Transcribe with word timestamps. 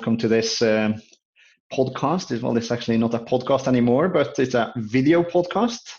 Welcome 0.00 0.16
to 0.16 0.28
this 0.28 0.62
um, 0.62 0.94
podcast. 1.70 2.40
Well, 2.40 2.56
it's 2.56 2.70
actually 2.70 2.96
not 2.96 3.12
a 3.12 3.18
podcast 3.18 3.68
anymore, 3.68 4.08
but 4.08 4.38
it's 4.38 4.54
a 4.54 4.72
video 4.78 5.22
podcast. 5.22 5.92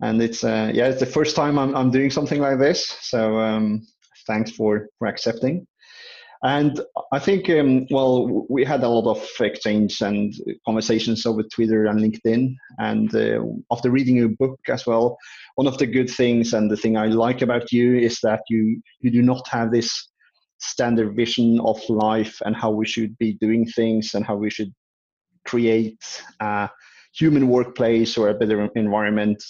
And 0.00 0.22
it's 0.22 0.44
uh, 0.44 0.70
yeah, 0.72 0.86
it's 0.86 1.00
the 1.00 1.06
first 1.06 1.34
time 1.34 1.58
I'm 1.58 1.74
I'm 1.74 1.90
doing 1.90 2.12
something 2.12 2.40
like 2.40 2.60
this. 2.60 2.86
So 3.00 3.40
um, 3.40 3.84
thanks 4.28 4.52
for 4.52 4.86
for 5.00 5.08
accepting. 5.08 5.66
And 6.44 6.80
I 7.10 7.18
think, 7.18 7.50
um, 7.50 7.88
well, 7.90 8.46
we 8.48 8.64
had 8.64 8.84
a 8.84 8.88
lot 8.88 9.10
of 9.10 9.28
exchange 9.40 10.00
and 10.00 10.32
conversations 10.64 11.26
over 11.26 11.42
Twitter 11.42 11.86
and 11.86 11.98
LinkedIn. 11.98 12.54
And 12.78 13.12
uh, 13.16 13.42
after 13.72 13.90
reading 13.90 14.14
your 14.14 14.28
book 14.28 14.60
as 14.68 14.86
well, 14.86 15.18
one 15.56 15.66
of 15.66 15.76
the 15.78 15.86
good 15.86 16.08
things 16.08 16.52
and 16.54 16.70
the 16.70 16.76
thing 16.76 16.96
I 16.96 17.06
like 17.06 17.42
about 17.42 17.72
you 17.72 17.98
is 17.98 18.20
that 18.22 18.42
you 18.48 18.80
you 19.00 19.10
do 19.10 19.22
not 19.22 19.48
have 19.48 19.72
this 19.72 20.08
standard 20.58 21.14
vision 21.14 21.60
of 21.60 21.80
life 21.88 22.40
and 22.44 22.56
how 22.56 22.70
we 22.70 22.86
should 22.86 23.16
be 23.18 23.34
doing 23.34 23.66
things 23.66 24.14
and 24.14 24.24
how 24.24 24.36
we 24.36 24.50
should 24.50 24.72
create 25.46 26.22
a 26.40 26.68
human 27.14 27.48
workplace 27.48 28.18
or 28.18 28.28
a 28.28 28.34
better 28.34 28.68
environment 28.74 29.42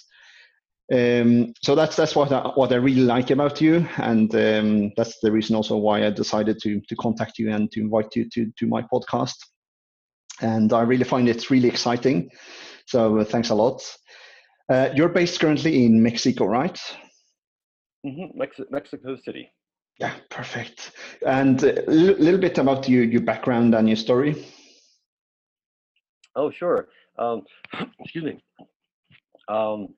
um, 0.90 1.52
so 1.62 1.74
that's 1.74 1.96
that's 1.96 2.16
what 2.16 2.32
I, 2.32 2.48
what 2.54 2.72
I 2.72 2.76
really 2.76 3.02
like 3.02 3.30
about 3.30 3.60
you, 3.60 3.86
and 3.98 4.34
um, 4.34 4.92
that's 4.96 5.18
the 5.20 5.30
reason 5.30 5.54
also 5.54 5.76
why 5.76 6.06
I 6.06 6.10
decided 6.10 6.58
to 6.62 6.80
to 6.80 6.96
contact 6.96 7.38
you 7.38 7.50
and 7.50 7.70
to 7.72 7.80
invite 7.80 8.16
you 8.16 8.26
to 8.30 8.50
to 8.58 8.66
my 8.66 8.80
podcast. 8.82 9.36
And 10.40 10.72
I 10.72 10.82
really 10.82 11.04
find 11.04 11.28
it 11.28 11.50
really 11.50 11.68
exciting. 11.68 12.30
So 12.86 13.18
uh, 13.18 13.24
thanks 13.24 13.50
a 13.50 13.54
lot. 13.54 13.82
Uh, 14.70 14.88
you're 14.94 15.10
based 15.10 15.40
currently 15.40 15.84
in 15.84 16.02
Mexico, 16.02 16.46
right? 16.46 16.78
Mm-hmm. 18.06 18.38
Mex- 18.38 18.70
Mexico 18.70 19.16
City. 19.16 19.50
Yeah, 19.98 20.14
perfect. 20.30 20.92
And 21.26 21.62
a 21.64 21.82
uh, 21.82 21.90
little 21.90 22.40
bit 22.40 22.58
about 22.58 22.88
you, 22.88 23.00
your 23.00 23.20
background 23.20 23.74
and 23.74 23.88
your 23.88 23.96
story. 23.96 24.46
Oh, 26.36 26.50
sure. 26.50 26.88
Um, 27.18 27.42
excuse 28.00 28.24
me. 28.24 28.40
Um, 29.48 29.88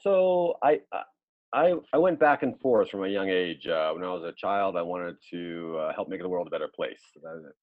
so 0.00 0.56
I 0.62 0.80
I 1.54 1.74
I 1.92 1.98
went 1.98 2.20
back 2.20 2.42
and 2.42 2.58
forth 2.60 2.90
from 2.90 3.04
a 3.04 3.08
young 3.08 3.30
age. 3.30 3.66
Uh, 3.66 3.92
when 3.92 4.04
I 4.04 4.12
was 4.12 4.24
a 4.24 4.32
child, 4.36 4.76
I 4.76 4.82
wanted 4.82 5.16
to 5.30 5.78
uh, 5.80 5.92
help 5.94 6.08
make 6.08 6.20
the 6.20 6.28
world 6.28 6.46
a 6.46 6.50
better 6.50 6.68
place, 6.74 7.00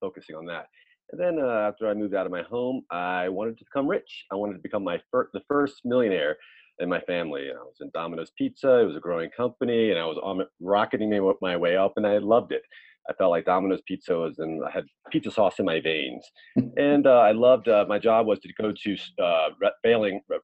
focusing 0.01 0.35
on 0.35 0.45
that. 0.47 0.67
And 1.11 1.21
then 1.21 1.39
uh, 1.39 1.69
after 1.69 1.87
I 1.87 1.93
moved 1.93 2.15
out 2.15 2.25
of 2.25 2.31
my 2.31 2.43
home, 2.43 2.83
I 2.91 3.29
wanted 3.29 3.57
to 3.59 3.65
become 3.65 3.87
rich. 3.87 4.25
I 4.31 4.35
wanted 4.35 4.53
to 4.53 4.59
become 4.59 4.83
my 4.83 4.99
fir- 5.11 5.29
the 5.33 5.41
first 5.47 5.81
millionaire 5.85 6.37
in 6.79 6.89
my 6.89 6.99
family. 7.01 7.49
And 7.49 7.57
I 7.57 7.63
was 7.63 7.77
in 7.81 7.89
Domino's 7.93 8.31
Pizza. 8.37 8.79
It 8.79 8.85
was 8.85 8.95
a 8.95 9.01
growing 9.01 9.29
company, 9.35 9.91
and 9.91 9.99
I 9.99 10.05
was 10.05 10.17
on 10.21 10.41
rocketing 10.59 11.09
my 11.41 11.57
way 11.57 11.77
up, 11.77 11.93
and 11.95 12.05
I 12.05 12.17
loved 12.17 12.51
it. 12.51 12.61
I 13.09 13.13
felt 13.13 13.31
like 13.31 13.45
Domino's 13.45 13.81
Pizza 13.87 14.15
was, 14.15 14.39
and 14.39 14.63
I 14.65 14.71
had 14.71 14.85
pizza 15.11 15.31
sauce 15.31 15.59
in 15.59 15.65
my 15.65 15.79
veins. 15.79 16.25
and 16.77 17.07
uh, 17.07 17.19
I 17.19 17.31
loved. 17.31 17.67
Uh, 17.69 17.85
my 17.87 17.99
job 17.99 18.27
was 18.27 18.39
to 18.39 18.53
go 18.61 18.71
to 18.71 18.97
uh, 19.23 19.49
failing 19.83 20.21
uh, 20.31 20.39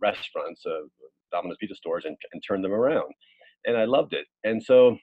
restaurants, 0.00 0.64
uh, 0.66 0.86
Domino's 1.30 1.58
pizza 1.60 1.74
stores, 1.74 2.04
and, 2.06 2.16
and 2.32 2.42
turn 2.46 2.62
them 2.62 2.72
around. 2.72 3.12
And 3.66 3.76
I 3.76 3.84
loved 3.84 4.14
it. 4.14 4.26
And 4.44 4.62
so, 4.62 4.96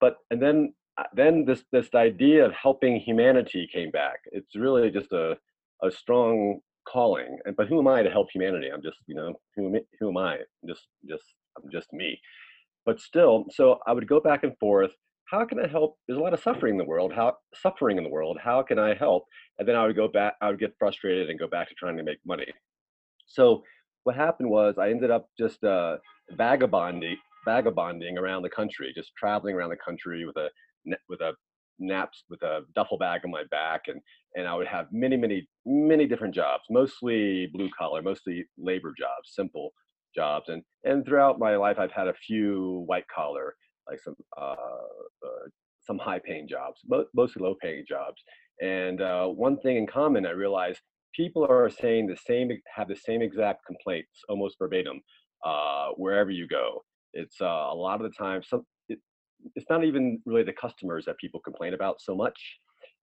but 0.00 0.16
and 0.30 0.40
then 0.40 0.74
uh, 0.98 1.04
then 1.14 1.44
this 1.46 1.64
this 1.72 1.88
idea 1.94 2.44
of 2.44 2.52
helping 2.52 2.96
humanity 2.96 3.68
came 3.72 3.90
back. 3.90 4.18
It's 4.32 4.54
really 4.54 4.90
just 4.90 5.12
a 5.12 5.36
a 5.82 5.90
strong 5.90 6.60
calling. 6.90 7.38
And 7.44 7.56
but 7.56 7.68
who 7.68 7.78
am 7.78 7.88
I 7.88 8.02
to 8.02 8.10
help 8.10 8.28
humanity? 8.32 8.68
I'm 8.72 8.82
just 8.82 8.98
you 9.06 9.14
know 9.14 9.34
who 9.56 9.78
who 10.00 10.08
am 10.10 10.16
I? 10.16 10.34
I'm 10.34 10.68
just 10.68 10.86
just 11.08 11.24
I'm 11.56 11.70
just 11.70 11.92
me. 11.92 12.20
But 12.84 13.00
still, 13.00 13.44
so 13.50 13.78
I 13.86 13.92
would 13.92 14.08
go 14.08 14.20
back 14.20 14.42
and 14.42 14.56
forth 14.58 14.92
how 15.32 15.46
can 15.46 15.58
I 15.58 15.66
help? 15.66 15.96
There's 16.06 16.18
a 16.18 16.22
lot 16.22 16.34
of 16.34 16.42
suffering 16.42 16.74
in 16.74 16.78
the 16.78 16.84
world. 16.84 17.10
How 17.14 17.36
suffering 17.54 17.96
in 17.96 18.04
the 18.04 18.10
world? 18.10 18.36
How 18.42 18.62
can 18.62 18.78
I 18.78 18.94
help? 18.94 19.24
And 19.58 19.66
then 19.66 19.76
I 19.76 19.86
would 19.86 19.96
go 19.96 20.06
back. 20.06 20.34
I 20.42 20.50
would 20.50 20.60
get 20.60 20.74
frustrated 20.78 21.30
and 21.30 21.38
go 21.38 21.48
back 21.48 21.70
to 21.70 21.74
trying 21.74 21.96
to 21.96 22.02
make 22.02 22.18
money. 22.26 22.46
So 23.26 23.62
what 24.04 24.14
happened 24.14 24.50
was 24.50 24.74
I 24.78 24.90
ended 24.90 25.10
up 25.10 25.30
just 25.38 25.64
uh, 25.64 25.96
vagabonding, 26.32 27.16
vagabonding 27.46 28.18
around 28.18 28.42
the 28.42 28.50
country, 28.50 28.92
just 28.94 29.12
traveling 29.16 29.54
around 29.54 29.70
the 29.70 29.76
country 29.76 30.26
with 30.26 30.36
a 30.36 30.48
with 31.08 31.22
a 31.22 31.32
naps 31.78 32.24
with 32.28 32.42
a 32.42 32.60
duffel 32.74 32.98
bag 32.98 33.22
on 33.24 33.30
my 33.30 33.44
back, 33.50 33.84
and 33.86 34.02
and 34.34 34.48
I 34.48 34.54
would 34.54 34.66
have 34.66 34.86
many, 34.92 35.16
many, 35.16 35.48
many 35.66 36.06
different 36.06 36.34
jobs, 36.34 36.64
mostly 36.70 37.48
blue 37.52 37.70
collar, 37.78 38.02
mostly 38.02 38.44
labor 38.58 38.94
jobs, 38.98 39.34
simple 39.34 39.72
jobs, 40.14 40.48
and 40.48 40.62
and 40.84 41.04
throughout 41.04 41.38
my 41.38 41.56
life 41.56 41.78
I've 41.78 41.92
had 41.92 42.08
a 42.08 42.14
few 42.14 42.84
white 42.86 43.06
collar 43.14 43.54
like 43.88 44.00
some 44.00 44.16
uh, 44.40 44.54
uh, 45.24 45.48
some 45.80 45.98
high 45.98 46.20
paying 46.24 46.48
jobs, 46.48 46.80
but 46.86 47.06
mostly 47.14 47.42
low 47.42 47.56
paying 47.60 47.84
jobs. 47.88 48.22
And 48.60 49.00
uh, 49.00 49.26
one 49.26 49.58
thing 49.58 49.76
in 49.76 49.86
common, 49.86 50.26
I 50.26 50.30
realized 50.30 50.80
people 51.14 51.44
are 51.48 51.68
saying 51.70 52.06
the 52.06 52.16
same, 52.16 52.50
have 52.74 52.88
the 52.88 52.96
same 52.96 53.22
exact 53.22 53.66
complaints, 53.66 54.20
almost 54.28 54.56
verbatim, 54.58 55.00
uh, 55.44 55.88
wherever 55.96 56.30
you 56.30 56.46
go. 56.46 56.82
It's 57.14 57.40
uh, 57.40 57.46
a 57.46 57.74
lot 57.74 58.00
of 58.00 58.10
the 58.10 58.16
time, 58.16 58.42
some, 58.42 58.64
it, 58.88 58.98
it's 59.56 59.66
not 59.68 59.84
even 59.84 60.20
really 60.24 60.44
the 60.44 60.52
customers 60.52 61.04
that 61.06 61.18
people 61.18 61.40
complain 61.40 61.74
about 61.74 62.00
so 62.00 62.14
much. 62.14 62.38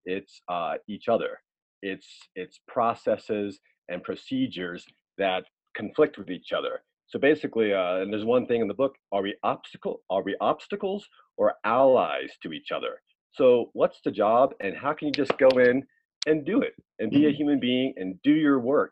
It's 0.06 0.42
uh, 0.50 0.76
each 0.88 1.08
other. 1.08 1.40
It's 1.82 2.08
it's 2.36 2.60
processes 2.68 3.60
and 3.90 4.04
procedures 4.04 4.86
that 5.18 5.46
conflict 5.76 6.18
with 6.18 6.30
each 6.30 6.52
other. 6.52 6.82
So 7.08 7.18
basically, 7.20 7.74
uh, 7.74 7.98
and 7.98 8.14
there's 8.14 8.26
one 8.26 8.46
thing 8.46 8.62
in 8.62 8.68
the 8.68 8.74
book: 8.74 8.96
are 9.12 9.22
we 9.22 9.36
obstacle? 9.44 10.02
Are 10.10 10.24
we 10.24 10.36
obstacles 10.42 11.08
or 11.38 11.54
allies 11.66 12.32
to 12.44 12.54
each 12.54 12.72
other? 12.72 13.02
So 13.32 13.70
what's 13.74 14.00
the 14.04 14.12
job, 14.12 14.52
and 14.60 14.76
how 14.76 14.94
can 14.94 15.08
you 15.08 15.14
just 15.14 15.38
go 15.38 15.50
in 15.60 15.84
and 16.28 16.46
do 16.46 16.62
it 16.62 16.74
and 17.00 17.10
be 17.10 17.26
a 17.26 17.30
mm-hmm. 17.30 17.38
human 17.38 17.60
being 17.60 17.94
and 17.98 18.20
do 18.24 18.31
your 18.31 18.60
work 18.60 18.92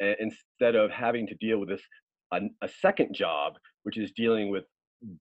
instead 0.00 0.74
of 0.74 0.90
having 0.90 1.26
to 1.26 1.34
deal 1.36 1.58
with 1.58 1.70
this 1.70 1.80
a, 2.32 2.40
a 2.62 2.68
second 2.68 3.14
job, 3.14 3.54
which 3.84 3.96
is 3.98 4.10
dealing 4.12 4.50
with 4.50 4.64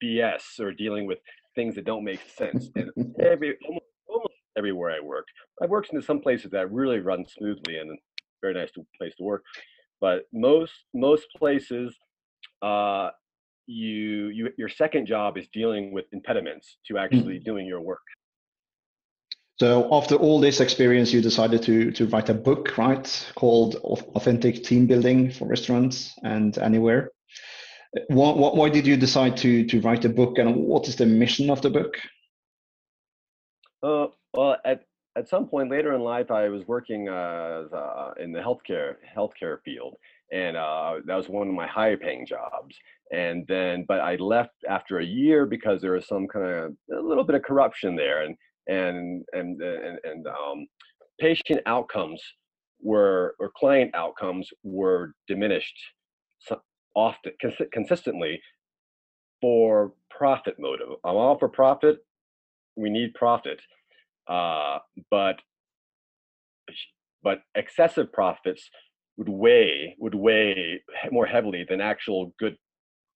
BS 0.03 0.59
or 0.59 0.71
dealing 0.71 1.05
with 1.05 1.19
things 1.55 1.75
that 1.75 1.85
don't 1.85 2.03
make 2.03 2.21
sense. 2.37 2.69
And 2.75 2.91
every 3.19 3.55
almost 3.67 3.85
everywhere 4.57 4.91
I 4.91 4.99
worked, 4.99 5.31
I've 5.61 5.69
worked 5.69 5.93
in 5.93 6.01
some 6.01 6.19
places 6.19 6.51
that 6.51 6.71
really 6.71 6.99
run 6.99 7.25
smoothly 7.27 7.77
and 7.77 7.97
very 8.41 8.53
nice 8.53 8.71
place 8.97 9.15
to 9.15 9.23
work. 9.23 9.43
But 10.01 10.23
most 10.33 10.73
most 10.93 11.27
places 11.37 11.95
uh, 12.61 13.09
you, 13.67 14.29
you 14.29 14.49
your 14.57 14.69
second 14.69 15.07
job 15.07 15.37
is 15.37 15.47
dealing 15.53 15.91
with 15.91 16.05
impediments 16.11 16.77
to 16.87 16.97
actually 16.97 17.39
mm. 17.39 17.43
doing 17.43 17.65
your 17.65 17.81
work. 17.81 18.01
So 19.57 19.87
after 19.93 20.15
all 20.15 20.39
this 20.41 20.59
experience, 20.59 21.13
you 21.13 21.21
decided 21.21 21.63
to 21.63 21.91
to 21.91 22.07
write 22.07 22.29
a 22.29 22.33
book, 22.33 22.77
right, 22.77 23.31
called 23.35 23.75
"Authentic 24.17 24.63
Team 24.63 24.85
Building 24.85 25.31
for 25.31 25.47
Restaurants 25.47 26.13
and 26.23 26.57
Anywhere." 26.57 27.11
Why, 28.09 28.31
why 28.31 28.69
did 28.69 28.85
you 28.85 28.97
decide 28.97 29.37
to 29.37 29.65
to 29.65 29.79
write 29.79 30.03
a 30.03 30.09
book, 30.09 30.37
and 30.37 30.55
what 30.55 30.87
is 30.89 30.97
the 30.97 31.05
mission 31.05 31.49
of 31.49 31.61
the 31.61 31.69
book? 31.69 31.97
Uh, 33.81 34.07
well, 34.35 34.57
at 34.65 34.83
at 35.17 35.29
some 35.29 35.47
point 35.47 35.71
later 35.71 35.93
in 35.93 36.01
life, 36.01 36.29
I 36.31 36.49
was 36.49 36.67
working 36.67 37.07
uh, 37.09 38.11
in 38.19 38.31
the 38.31 38.39
healthcare 38.39 38.95
healthcare 39.15 39.59
field, 39.63 39.95
and 40.31 40.57
uh, 40.57 40.95
that 41.05 41.15
was 41.15 41.29
one 41.29 41.47
of 41.47 41.53
my 41.53 41.67
higher 41.67 41.97
paying 41.97 42.25
jobs. 42.25 42.75
And 43.13 43.45
then, 43.47 43.85
but 43.87 44.01
I 44.01 44.15
left 44.15 44.55
after 44.69 44.99
a 44.99 45.05
year 45.05 45.45
because 45.45 45.81
there 45.81 45.93
was 45.93 46.07
some 46.07 46.27
kind 46.27 46.45
of 46.45 46.73
a 46.97 47.01
little 47.01 47.23
bit 47.23 47.35
of 47.35 47.43
corruption 47.43 47.95
there, 47.95 48.23
and 48.23 48.35
and 48.67 49.23
and 49.33 49.61
and, 49.61 49.99
and 50.03 50.27
um, 50.27 50.67
patient 51.19 51.61
outcomes 51.65 52.21
were 52.81 53.35
or 53.39 53.51
client 53.57 53.93
outcomes 53.95 54.49
were 54.63 55.13
diminished 55.27 55.77
often 56.95 57.33
cons- 57.41 57.69
consistently 57.71 58.41
for 59.41 59.93
profit 60.09 60.55
motive. 60.59 60.89
I'm 61.03 61.15
all 61.15 61.37
for 61.37 61.49
profit. 61.49 61.97
We 62.75 62.89
need 62.89 63.13
profit, 63.13 63.61
uh, 64.27 64.79
but 65.11 65.37
but 67.23 67.39
excessive 67.55 68.11
profits 68.13 68.69
would 69.17 69.29
weigh 69.29 69.95
would 69.99 70.15
weigh 70.15 70.81
more 71.11 71.25
heavily 71.25 71.65
than 71.67 71.81
actual 71.81 72.33
good 72.39 72.55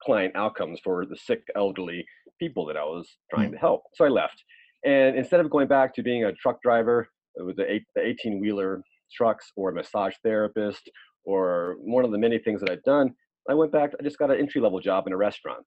client 0.01 0.35
outcomes 0.35 0.79
for 0.83 1.05
the 1.05 1.17
sick 1.17 1.41
elderly 1.55 2.05
people 2.39 2.65
that 2.65 2.77
I 2.77 2.83
was 2.83 3.07
trying 3.29 3.49
mm. 3.49 3.53
to 3.53 3.57
help. 3.57 3.83
So 3.95 4.05
I 4.05 4.09
left, 4.09 4.43
and 4.85 5.17
instead 5.17 5.39
of 5.41 5.49
going 5.49 5.67
back 5.67 5.93
to 5.95 6.03
being 6.03 6.23
a 6.23 6.33
truck 6.33 6.61
driver 6.61 7.09
with 7.37 7.57
the 7.57 7.79
18 7.97 8.39
wheeler 8.39 8.81
trucks 9.13 9.51
or 9.55 9.69
a 9.69 9.73
massage 9.73 10.13
therapist 10.23 10.89
or 11.25 11.75
one 11.79 12.05
of 12.05 12.11
the 12.11 12.17
many 12.17 12.39
things 12.39 12.61
that 12.61 12.69
I've 12.69 12.83
done, 12.83 13.13
I 13.49 13.53
went 13.53 13.71
back. 13.71 13.91
I 13.99 14.03
just 14.03 14.17
got 14.17 14.31
an 14.31 14.39
entry 14.39 14.61
level 14.61 14.79
job 14.79 15.07
in 15.07 15.13
a 15.13 15.17
restaurant, 15.17 15.65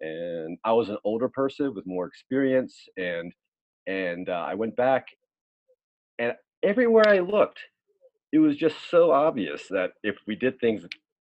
and 0.00 0.58
I 0.64 0.72
was 0.72 0.88
an 0.88 0.98
older 1.04 1.28
person 1.28 1.74
with 1.74 1.86
more 1.86 2.06
experience, 2.06 2.76
and 2.96 3.32
and 3.90 4.28
uh, 4.28 4.44
I 4.48 4.54
went 4.54 4.76
back, 4.76 5.06
and 6.20 6.34
everywhere 6.62 7.08
I 7.08 7.18
looked, 7.18 7.58
it 8.32 8.38
was 8.38 8.56
just 8.56 8.76
so 8.88 9.10
obvious 9.10 9.66
that 9.70 9.90
if 10.04 10.16
we 10.28 10.36
did 10.36 10.60
things 10.60 10.84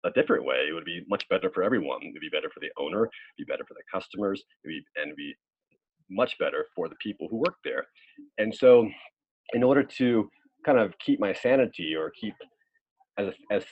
a 0.05 0.11
different 0.11 0.45
way, 0.45 0.67
it 0.69 0.73
would 0.73 0.85
be 0.85 1.01
much 1.09 1.27
better 1.29 1.49
for 1.49 1.63
everyone. 1.63 1.99
It'd 2.03 2.21
be 2.21 2.29
better 2.29 2.51
for 2.53 2.59
the 2.59 2.69
owner, 2.77 3.05
it'd 3.05 3.47
be 3.47 3.51
better 3.51 3.65
for 3.67 3.73
the 3.73 3.81
customers, 3.91 4.43
be, 4.63 4.81
and 4.97 5.15
be 5.15 5.33
much 6.11 6.37
better 6.37 6.67
for 6.75 6.87
the 6.89 6.95
people 7.01 7.27
who 7.27 7.37
work 7.37 7.55
there. 7.63 7.87
And 8.37 8.53
so, 8.53 8.87
in 9.53 9.63
order 9.63 9.81
to 9.83 10.29
kind 10.63 10.77
of 10.77 10.93
keep 10.99 11.19
my 11.19 11.33
sanity 11.33 11.95
or 11.95 12.11
keep 12.11 12.35
as 13.17 13.33
as 13.51 13.65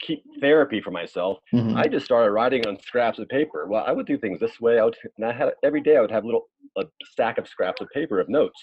keep 0.00 0.22
therapy 0.40 0.80
for 0.80 0.92
myself, 0.92 1.38
mm-hmm. 1.52 1.76
I 1.76 1.84
just 1.88 2.04
started 2.04 2.30
writing 2.30 2.64
on 2.66 2.78
scraps 2.80 3.18
of 3.18 3.28
paper. 3.28 3.66
Well, 3.68 3.84
I 3.84 3.92
would 3.92 4.06
do 4.06 4.18
things 4.18 4.38
this 4.38 4.60
way. 4.60 4.78
I 4.78 4.84
would, 4.84 4.96
and 5.16 5.26
I 5.26 5.32
had 5.32 5.52
every 5.64 5.80
day 5.80 5.96
I 5.96 6.00
would 6.00 6.10
have 6.12 6.24
little 6.24 6.48
a 6.76 6.84
stack 7.04 7.38
of 7.38 7.46
scraps 7.48 7.80
of 7.80 7.88
paper 7.90 8.20
of 8.20 8.28
notes, 8.28 8.60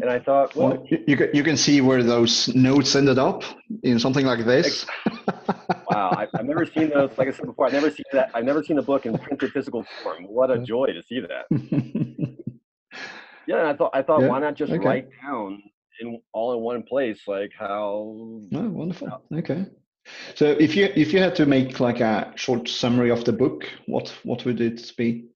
and 0.00 0.10
I 0.10 0.18
thought, 0.18 0.54
well, 0.54 0.68
well 0.68 0.86
you 1.06 1.16
can 1.16 1.30
you 1.32 1.42
can 1.42 1.56
see 1.56 1.80
where 1.80 2.02
those 2.02 2.48
notes 2.54 2.94
ended 2.94 3.18
up 3.18 3.42
in 3.82 3.98
something 3.98 4.26
like 4.26 4.44
this. 4.44 4.86
wow, 5.90 6.10
I, 6.12 6.26
have 6.34 6.46
never 6.46 6.66
seen 6.66 6.90
those. 6.90 7.10
Like 7.18 7.28
I 7.28 7.32
said 7.32 7.46
before, 7.46 7.66
I've 7.66 7.72
never 7.72 7.90
seen 7.90 8.04
that. 8.12 8.30
I've 8.34 8.44
never 8.44 8.62
seen 8.62 8.78
a 8.78 8.82
book 8.82 9.06
in 9.06 9.18
printed 9.18 9.52
physical 9.52 9.84
form. 10.02 10.24
What 10.24 10.50
a 10.50 10.58
joy 10.58 10.86
to 10.86 11.02
see 11.02 11.20
that. 11.20 11.46
yeah, 13.46 13.58
and 13.58 13.68
I 13.68 13.74
thought 13.74 13.90
I 13.94 14.02
thought 14.02 14.22
yeah, 14.22 14.28
why 14.28 14.40
not 14.40 14.54
just 14.54 14.72
okay. 14.72 14.84
write 14.84 15.08
down 15.22 15.62
in 16.00 16.20
all 16.32 16.54
in 16.54 16.60
one 16.60 16.82
place, 16.82 17.20
like 17.26 17.50
how. 17.58 18.14
Oh, 18.54 18.68
wonderful. 18.70 19.08
How, 19.08 19.22
okay. 19.34 19.66
So 20.34 20.56
if 20.58 20.76
you 20.76 20.90
if 20.94 21.12
you 21.12 21.18
had 21.18 21.34
to 21.36 21.46
make 21.46 21.80
like 21.80 22.00
a 22.00 22.32
short 22.36 22.68
summary 22.68 23.10
of 23.10 23.24
the 23.24 23.32
book, 23.32 23.68
what 23.86 24.08
what 24.22 24.44
would 24.44 24.60
it 24.60 24.92
be? 24.96 25.26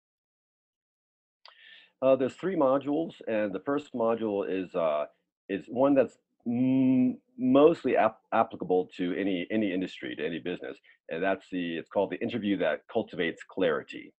Uh, 2.03 2.17
there's 2.17 2.35
three 2.35 2.57
modules, 2.57 3.13
and 3.29 3.53
the 3.53 3.61
first 3.61 3.95
module 3.95 4.45
is 4.49 4.75
uh, 4.75 5.05
is 5.49 5.67
one 5.69 5.95
that's 5.95 6.19
m- 6.47 7.17
mostly 7.39 7.97
ap- 7.97 8.21
applicable 8.33 8.89
to 8.97 9.15
any 9.15 9.47
any 9.53 9.73
industry, 9.73 10.17
to 10.17 10.27
any 10.27 10.41
business, 10.41 10.77
and 11.11 11.23
that's 11.23 11.47
the 11.53 11.77
it's 11.79 11.89
called 11.89 12.11
the 12.11 12.21
interview 12.21 12.57
that 12.59 12.81
cultivates 12.93 13.43
clarity. 13.49 14.13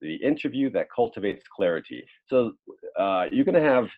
The 0.00 0.16
interview 0.16 0.70
that 0.70 0.88
cultivates 0.94 1.44
clarity. 1.48 2.04
So 2.26 2.52
uh, 2.98 3.26
you're 3.32 3.44
going 3.44 3.62
to 3.62 3.68
have 3.68 3.88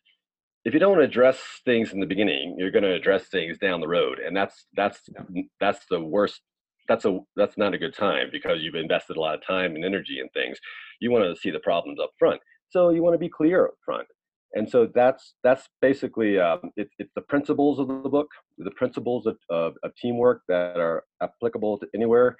if 0.65 0.75
you 0.75 0.81
don't 0.81 1.01
address 1.01 1.39
things 1.65 1.93
in 1.93 2.01
the 2.01 2.07
beginning, 2.07 2.57
you're 2.59 2.73
going 2.73 2.85
to 2.85 2.95
address 2.95 3.27
things 3.27 3.59
down 3.59 3.81
the 3.81 3.89
road, 3.89 4.19
and 4.19 4.37
that's 4.37 4.67
that's 4.75 5.01
that's 5.61 5.87
the 5.91 6.01
worst. 6.01 6.41
That's 6.89 7.05
a 7.05 7.19
that's 7.37 7.59
not 7.59 7.75
a 7.75 7.79
good 7.79 7.95
time 7.95 8.29
because 8.33 8.63
you've 8.63 8.77
invested 8.77 9.17
a 9.17 9.21
lot 9.21 9.35
of 9.35 9.47
time 9.47 9.75
and 9.75 9.85
energy 9.85 10.21
in 10.21 10.29
things. 10.31 10.59
You 11.01 11.11
want 11.11 11.25
to 11.25 11.41
see 11.41 11.51
the 11.51 11.61
problems 11.61 11.99
up 12.01 12.11
front, 12.19 12.41
so 12.71 12.91
you 12.91 13.03
want 13.03 13.15
to 13.15 13.19
be 13.19 13.29
clear 13.29 13.67
up 13.67 13.75
front. 13.85 14.07
And 14.55 14.69
so 14.69 14.89
that's 14.95 15.35
that's 15.43 15.69
basically 15.83 16.39
um, 16.39 16.61
it, 16.77 16.89
it's 16.99 17.13
the 17.15 17.23
principles 17.23 17.79
of 17.79 17.89
the 17.89 18.09
book, 18.09 18.29
the 18.59 18.71
principles 18.71 19.27
of, 19.27 19.37
of, 19.51 19.75
of 19.83 19.91
teamwork 20.01 20.43
that 20.49 20.79
are 20.79 21.05
applicable 21.21 21.79
to 21.79 21.87
anywhere. 21.95 22.37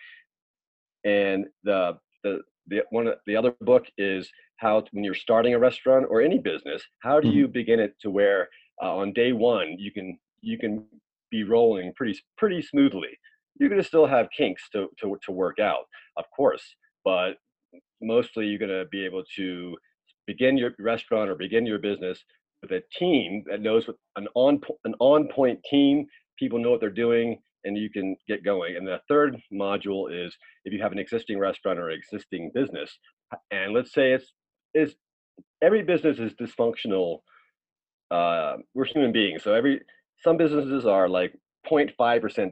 And 1.05 1.47
the 1.65 1.99
the 2.23 2.41
the 2.69 2.83
one 2.91 3.09
the 3.27 3.37
other 3.37 3.55
book 3.61 3.87
is 3.99 4.31
how 4.57 4.81
to, 4.81 4.89
when 4.93 5.05
you're 5.05 5.15
starting 5.15 5.55
a 5.55 5.59
restaurant 5.59 6.07
or 6.09 6.21
any 6.21 6.39
business 6.39 6.83
how 7.03 7.21
do 7.21 7.29
mm-hmm. 7.29 7.39
you 7.39 7.49
begin 7.49 7.81
it 7.81 7.95
to 8.01 8.11
where 8.11 8.49
uh, 8.83 8.97
on 8.97 9.13
day 9.13 9.33
one 9.33 9.77
you 9.79 9.93
can 9.93 10.19
you 10.41 10.59
can 10.59 10.85
be 11.31 11.45
rolling 11.45 11.93
pretty 11.95 12.19
pretty 12.37 12.63
smoothly 12.63 13.19
you're 13.59 13.69
going 13.69 13.81
to 13.81 13.87
still 13.87 14.07
have 14.07 14.29
kinks 14.37 14.63
to, 14.71 14.89
to 15.01 15.17
to 15.25 15.33
work 15.33 15.59
out 15.59 15.85
of 16.17 16.25
course 16.35 16.77
but 17.05 17.37
mostly 18.03 18.47
you're 18.47 18.59
going 18.59 18.71
to 18.71 18.87
be 18.91 19.05
able 19.05 19.23
to 19.37 19.77
begin 20.27 20.57
your 20.57 20.73
restaurant 20.79 21.31
or 21.31 21.35
begin 21.35 21.67
your 21.67 21.79
business 21.79 22.23
with 22.63 22.73
a 22.73 22.83
team 22.99 23.45
that 23.51 23.61
knows 23.61 23.87
what 23.87 23.97
an 24.17 24.29
on 24.35 24.61
an 24.85 24.95
on 24.99 25.29
point 25.29 25.59
team 25.71 26.07
people 26.39 26.59
know 26.59 26.71
what 26.71 26.81
they're 26.81 26.91
doing 26.91 27.39
and 27.65 27.77
you 27.77 27.91
can 27.91 28.17
get 28.29 28.45
going. 28.45 28.77
And 28.77 28.87
the 28.87 29.01
third 29.09 29.37
module 29.53 30.07
is 30.11 30.35
if 30.65 30.73
you 30.73 30.81
have 30.81 30.93
an 30.93 30.99
existing 30.99 31.39
restaurant 31.39 31.79
or 31.79 31.91
existing 31.91 32.53
business, 32.55 32.97
and 33.51 33.75
let's 33.75 33.93
say 33.93 34.13
it's 34.13 34.33
is 34.75 34.95
every 35.63 35.83
business 35.83 36.19
is 36.19 36.33
dysfunctional. 36.35 37.21
Uh, 38.11 38.57
we're 38.75 38.85
human 38.85 39.13
beings, 39.13 39.43
so 39.43 39.53
every 39.53 39.81
some 40.23 40.37
businesses 40.37 40.87
are 40.87 41.09
like 41.09 41.35
0.5% 41.69 41.93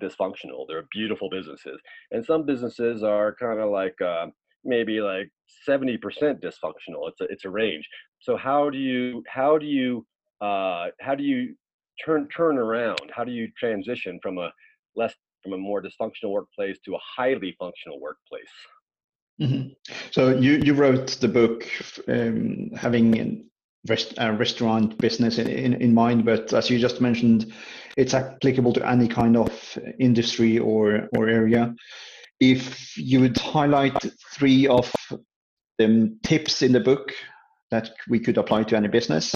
dysfunctional. 0.02 0.66
They're 0.66 0.84
beautiful 0.90 1.30
businesses, 1.30 1.80
and 2.10 2.24
some 2.24 2.44
businesses 2.44 3.02
are 3.04 3.36
kind 3.36 3.60
of 3.60 3.70
like 3.70 3.94
uh, 4.00 4.26
maybe 4.64 5.00
like 5.00 5.30
70% 5.68 5.98
dysfunctional. 6.40 7.08
It's 7.08 7.20
a 7.20 7.24
it's 7.24 7.44
a 7.44 7.50
range. 7.50 7.88
So 8.20 8.36
how 8.36 8.70
do 8.70 8.78
you 8.78 9.22
how 9.28 9.58
do 9.58 9.66
you 9.66 10.06
uh, 10.40 10.86
how 11.00 11.14
do 11.14 11.22
you 11.22 11.54
turn 12.04 12.28
turn 12.28 12.58
around? 12.58 13.10
How 13.14 13.24
do 13.24 13.32
you 13.32 13.48
transition 13.58 14.18
from 14.22 14.38
a 14.38 14.50
less 14.96 15.14
from 15.44 15.52
a 15.52 15.58
more 15.58 15.82
dysfunctional 15.82 16.30
workplace 16.30 16.78
to 16.84 16.94
a 16.94 16.98
highly 17.16 17.54
functional 17.60 18.00
workplace. 18.00 18.54
Mm-hmm. 19.40 19.68
So 20.10 20.30
you 20.30 20.52
you 20.64 20.74
wrote 20.74 21.08
the 21.20 21.28
book 21.28 21.68
um, 22.08 22.70
having 22.76 23.18
a, 23.18 23.90
rest, 23.90 24.14
a 24.16 24.32
restaurant 24.32 24.96
business 24.98 25.38
in, 25.38 25.48
in, 25.48 25.74
in 25.74 25.92
mind, 25.92 26.24
but 26.24 26.52
as 26.52 26.70
you 26.70 26.78
just 26.78 27.00
mentioned, 27.00 27.52
it's 27.96 28.14
applicable 28.14 28.72
to 28.74 28.88
any 28.88 29.08
kind 29.08 29.36
of 29.36 29.78
industry 29.98 30.58
or 30.58 31.08
or 31.16 31.28
area. 31.28 31.74
If 32.40 32.96
you 32.96 33.20
would 33.20 33.38
highlight 33.38 33.96
three 34.32 34.66
of 34.66 34.92
the 35.78 36.16
tips 36.22 36.62
in 36.62 36.72
the 36.72 36.80
book 36.80 37.12
that 37.70 37.90
we 38.08 38.20
could 38.20 38.38
apply 38.38 38.64
to 38.64 38.76
any 38.76 38.88
business. 38.88 39.34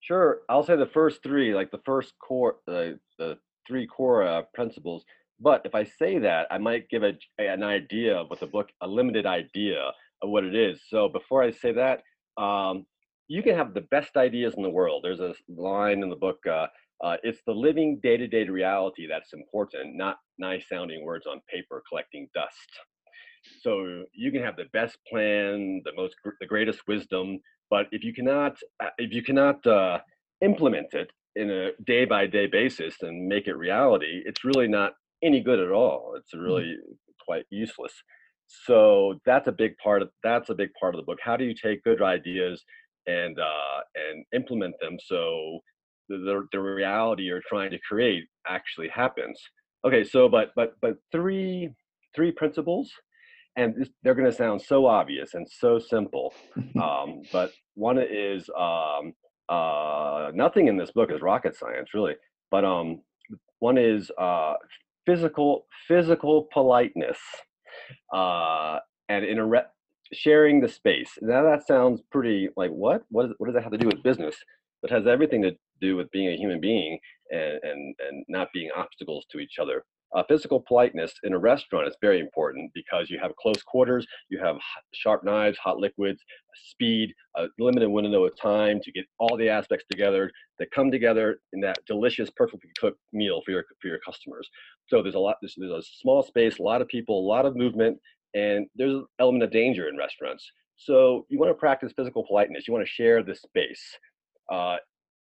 Sure, 0.00 0.40
I'll 0.48 0.62
say 0.62 0.76
the 0.76 0.86
first 0.86 1.22
three, 1.22 1.54
like 1.54 1.70
the 1.70 1.80
first 1.84 2.12
core, 2.20 2.56
uh, 2.68 2.94
the 3.18 3.38
three 3.66 3.86
core 3.86 4.22
uh, 4.22 4.42
principles. 4.54 5.04
But 5.40 5.62
if 5.64 5.74
I 5.74 5.84
say 5.84 6.18
that, 6.18 6.46
I 6.50 6.58
might 6.58 6.88
give 6.88 7.02
a, 7.02 7.12
an 7.38 7.62
idea 7.62 8.16
of 8.16 8.30
what 8.30 8.40
the 8.40 8.46
book, 8.46 8.68
a 8.80 8.88
limited 8.88 9.26
idea 9.26 9.92
of 10.22 10.30
what 10.30 10.44
it 10.44 10.54
is. 10.54 10.80
So 10.88 11.08
before 11.08 11.42
I 11.42 11.50
say 11.50 11.72
that, 11.72 12.02
um, 12.40 12.86
you 13.28 13.42
can 13.42 13.56
have 13.56 13.74
the 13.74 13.82
best 13.82 14.16
ideas 14.16 14.54
in 14.56 14.62
the 14.62 14.70
world. 14.70 15.02
There's 15.02 15.20
a 15.20 15.34
line 15.48 16.02
in 16.02 16.10
the 16.10 16.16
book. 16.16 16.38
Uh, 16.46 16.68
uh, 17.02 17.16
it's 17.22 17.40
the 17.46 17.52
living 17.52 18.00
day-to-day 18.02 18.44
reality 18.48 19.06
that's 19.06 19.32
important, 19.32 19.96
not 19.96 20.16
nice-sounding 20.38 21.04
words 21.04 21.26
on 21.26 21.40
paper 21.52 21.82
collecting 21.88 22.28
dust. 22.34 22.70
So 23.60 24.04
you 24.12 24.32
can 24.32 24.42
have 24.42 24.56
the 24.56 24.64
best 24.72 24.98
plan, 25.08 25.82
the 25.84 25.92
most, 25.94 26.16
the 26.40 26.46
greatest 26.46 26.80
wisdom, 26.88 27.38
but 27.70 27.86
if 27.92 28.02
you 28.02 28.12
cannot, 28.12 28.56
uh, 28.82 28.90
if 28.98 29.12
you 29.12 29.22
cannot 29.22 29.64
uh, 29.66 29.98
implement 30.40 30.94
it 30.94 31.10
in 31.36 31.50
a 31.50 31.70
day 31.84 32.04
by 32.04 32.26
day 32.26 32.46
basis 32.46 32.94
and 33.02 33.28
make 33.28 33.46
it 33.46 33.56
reality, 33.56 34.22
it's 34.24 34.44
really 34.44 34.68
not 34.68 34.92
any 35.22 35.40
good 35.40 35.60
at 35.60 35.70
all. 35.70 36.14
It's 36.16 36.34
mm-hmm. 36.34 36.44
really 36.44 36.76
quite 37.24 37.44
useless. 37.50 37.92
So 38.46 39.18
that's 39.26 39.48
a 39.48 39.52
big 39.52 39.76
part 39.78 40.02
of 40.02 40.10
that's 40.22 40.50
a 40.50 40.54
big 40.54 40.70
part 40.80 40.94
of 40.94 41.00
the 41.00 41.04
book. 41.04 41.18
How 41.22 41.36
do 41.36 41.44
you 41.44 41.54
take 41.54 41.82
good 41.82 42.00
ideas 42.02 42.64
and 43.06 43.38
uh, 43.38 43.80
and 43.94 44.24
implement 44.32 44.74
them 44.80 44.96
so 45.04 45.60
the, 46.08 46.18
the, 46.18 46.46
the 46.52 46.60
reality 46.60 47.24
you're 47.24 47.42
trying 47.48 47.70
to 47.70 47.78
create 47.88 48.24
actually 48.48 48.88
happens? 48.88 49.40
Okay, 49.84 50.04
so 50.04 50.28
but 50.28 50.52
but 50.56 50.74
but 50.80 50.96
three 51.12 51.70
three 52.14 52.32
principles 52.32 52.90
and 53.56 53.74
this, 53.74 53.88
they're 54.02 54.14
going 54.14 54.30
to 54.30 54.36
sound 54.36 54.60
so 54.60 54.86
obvious 54.86 55.34
and 55.34 55.46
so 55.48 55.78
simple. 55.78 56.32
Um, 56.80 57.22
but 57.32 57.52
one 57.74 57.98
is 57.98 58.50
um, 58.58 59.14
uh, 59.48 60.30
nothing 60.34 60.68
in 60.68 60.76
this 60.76 60.90
book 60.90 61.10
is 61.10 61.22
rocket 61.22 61.56
science, 61.56 61.94
really. 61.94 62.14
But 62.50 62.66
um, 62.66 63.00
one 63.60 63.78
is 63.78 64.10
uh, 64.18 64.54
physical 65.06 65.66
physical 65.88 66.48
politeness, 66.52 67.18
uh, 68.14 68.78
and 69.08 69.24
in 69.24 69.38
a 69.38 69.62
sharing 70.12 70.60
the 70.60 70.68
space. 70.68 71.10
Now 71.22 71.42
that 71.44 71.66
sounds 71.66 72.02
pretty 72.12 72.50
like 72.56 72.70
what? 72.70 73.02
What, 73.10 73.26
is, 73.26 73.32
what 73.38 73.46
does 73.46 73.54
that 73.54 73.62
have 73.62 73.72
to 73.72 73.78
do 73.78 73.86
with 73.86 74.02
business? 74.02 74.36
It 74.82 74.90
has 74.90 75.06
everything 75.06 75.42
to 75.42 75.56
do 75.80 75.96
with 75.96 76.10
being 76.10 76.28
a 76.28 76.36
human 76.36 76.60
being 76.60 76.98
and 77.30 77.58
and, 77.62 77.94
and 78.06 78.24
not 78.28 78.48
being 78.52 78.70
obstacles 78.76 79.26
to 79.30 79.38
each 79.38 79.58
other. 79.60 79.84
Uh, 80.14 80.22
physical 80.28 80.60
politeness 80.60 81.12
in 81.24 81.32
a 81.32 81.38
restaurant 81.38 81.86
is 81.86 81.96
very 82.00 82.20
important 82.20 82.70
because 82.74 83.10
you 83.10 83.18
have 83.20 83.34
close 83.36 83.60
quarters, 83.62 84.06
you 84.28 84.38
have 84.38 84.56
sharp 84.94 85.24
knives, 85.24 85.58
hot 85.58 85.78
liquids, 85.78 86.22
speed, 86.54 87.12
a 87.36 87.46
limited 87.58 87.88
window 87.88 88.24
of 88.24 88.32
time 88.40 88.80
to 88.80 88.92
get 88.92 89.04
all 89.18 89.36
the 89.36 89.48
aspects 89.48 89.84
together 89.90 90.30
that 90.58 90.70
come 90.70 90.90
together 90.90 91.40
in 91.52 91.60
that 91.60 91.76
delicious, 91.86 92.30
perfectly 92.30 92.70
cooked 92.78 93.00
meal 93.12 93.42
for 93.44 93.50
your 93.50 93.64
for 93.82 93.88
your 93.88 93.98
customers. 93.98 94.48
So 94.86 95.02
there's 95.02 95.16
a 95.16 95.18
lot. 95.18 95.36
There's, 95.42 95.54
there's 95.56 95.72
a 95.72 95.82
small 96.00 96.22
space, 96.22 96.58
a 96.58 96.62
lot 96.62 96.80
of 96.80 96.88
people, 96.88 97.18
a 97.18 97.28
lot 97.28 97.44
of 97.44 97.56
movement, 97.56 97.98
and 98.34 98.66
there's 98.76 98.94
an 98.94 99.06
element 99.18 99.42
of 99.42 99.50
danger 99.50 99.88
in 99.88 99.96
restaurants. 99.96 100.48
So 100.76 101.26
you 101.28 101.38
want 101.38 101.50
to 101.50 101.54
practice 101.54 101.92
physical 101.96 102.24
politeness. 102.24 102.68
You 102.68 102.74
want 102.74 102.86
to 102.86 102.90
share 102.90 103.22
the 103.22 103.34
space. 103.34 103.82
Uh, 104.50 104.76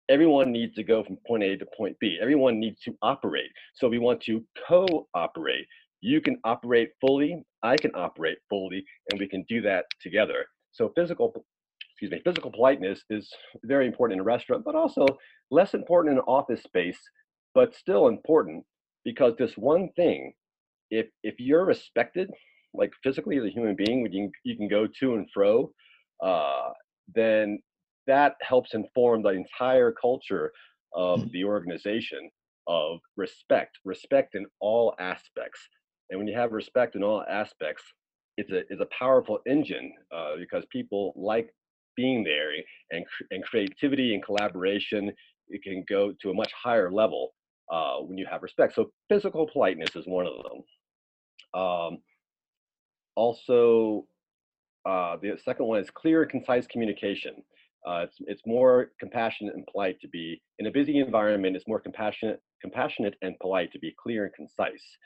everyone 0.10 0.52
needs 0.52 0.76
to 0.76 0.84
go 0.84 1.04
from 1.04 1.18
point 1.28 1.44
A 1.44 1.58
to 1.58 1.66
point 1.78 1.98
B. 2.00 2.18
Everyone 2.22 2.60
needs 2.60 2.80
to 2.82 2.96
operate. 3.02 3.52
So 3.76 3.88
we 3.88 4.00
want 4.00 4.22
to 4.24 4.44
co-operate. 4.68 5.66
You 6.02 6.20
can 6.22 6.38
operate 6.44 6.90
fully, 7.00 7.42
I 7.64 7.78
can 7.78 7.92
operate 7.96 8.38
fully, 8.50 8.84
and 9.10 9.20
we 9.20 9.28
can 9.28 9.46
do 9.48 9.62
that 9.62 9.86
together. 10.02 10.46
So 10.72 10.92
physical, 10.96 11.34
excuse 11.92 12.12
me, 12.12 12.20
physical 12.24 12.52
politeness 12.52 13.04
is 13.10 13.32
very 13.64 13.88
important 13.88 14.18
in 14.18 14.22
a 14.22 14.26
restaurant, 14.26 14.66
but 14.66 14.76
also 14.76 15.06
less 15.50 15.74
important 15.74 16.14
in 16.14 16.18
an 16.18 16.26
office 16.28 16.62
space, 16.64 17.00
but 17.54 17.74
still 17.74 18.08
important 18.08 18.66
because 19.06 19.34
this 19.38 19.54
one 19.56 19.90
thing, 19.96 20.34
if 20.90 21.08
if 21.24 21.36
you're 21.40 21.66
respected, 21.66 22.30
like 22.74 22.92
physically 23.04 23.38
as 23.38 23.46
a 23.46 23.50
human 23.50 23.76
being, 23.76 24.02
when 24.02 24.12
you, 24.12 24.30
you 24.44 24.58
can 24.58 24.68
go 24.68 24.88
to 25.00 25.16
and 25.16 25.30
fro, 25.34 25.72
uh, 26.22 26.72
then 27.14 27.60
that 28.08 28.36
helps 28.42 28.74
inform 28.74 29.22
the 29.22 29.30
entire 29.30 29.92
culture 29.92 30.52
of 30.94 31.22
Mm. 31.22 31.32
the 31.32 31.44
organization 31.44 32.30
of 32.68 33.00
respect, 33.18 33.80
respect 33.84 34.36
in 34.36 34.46
all 34.60 34.96
aspects. 35.00 35.60
And 36.10 36.20
when 36.20 36.28
you 36.28 36.36
have 36.36 36.52
respect 36.52 36.96
in 36.96 37.04
all 37.04 37.24
aspects, 37.24 37.84
it's 38.38 38.52
a 38.52 38.60
it's 38.72 38.82
a 38.82 38.88
powerful 38.98 39.40
engine 39.48 39.94
uh, 40.12 40.38
because 40.38 40.66
people 40.72 41.14
like 41.16 41.54
being 41.96 42.24
there 42.24 42.52
and 42.92 43.06
and 43.32 43.44
creativity 43.44 44.14
and 44.14 44.24
collaboration 44.24 45.12
it 45.50 45.62
can 45.64 45.84
go 45.88 46.14
to 46.22 46.30
a 46.32 46.34
much 46.34 46.52
higher 46.54 46.92
level 46.92 47.34
uh, 47.72 47.98
when 47.98 48.18
you 48.18 48.26
have 48.26 48.42
respect. 48.44 48.74
So 48.76 48.92
physical 49.10 49.48
politeness 49.48 49.96
is 49.96 50.08
one 50.08 50.26
of 50.26 50.34
them. 50.44 51.62
Um, 51.62 51.98
also, 53.16 54.08
uh, 54.86 55.18
the 55.18 55.38
second 55.44 55.66
one 55.66 55.80
is 55.80 55.90
clear 55.90 56.26
concise 56.26 56.66
communication. 56.68 57.44
Uh, 57.86 58.06
it's, 58.06 58.18
it's 58.22 58.42
more 58.46 58.92
compassionate 59.00 59.56
and 59.56 59.66
polite 59.68 60.00
to 60.02 60.08
be 60.08 60.42
in 60.60 60.68
a 60.68 60.72
busy 60.72 61.00
environment. 61.00 61.56
It's 61.56 61.68
more 61.68 61.80
compassionate, 61.80 62.42
compassionate 62.62 63.16
and 63.22 63.38
polite 63.40 63.72
to 63.74 63.80
be 63.80 63.94
clear 64.02 64.26
and 64.26 64.34
concise. 64.34 64.98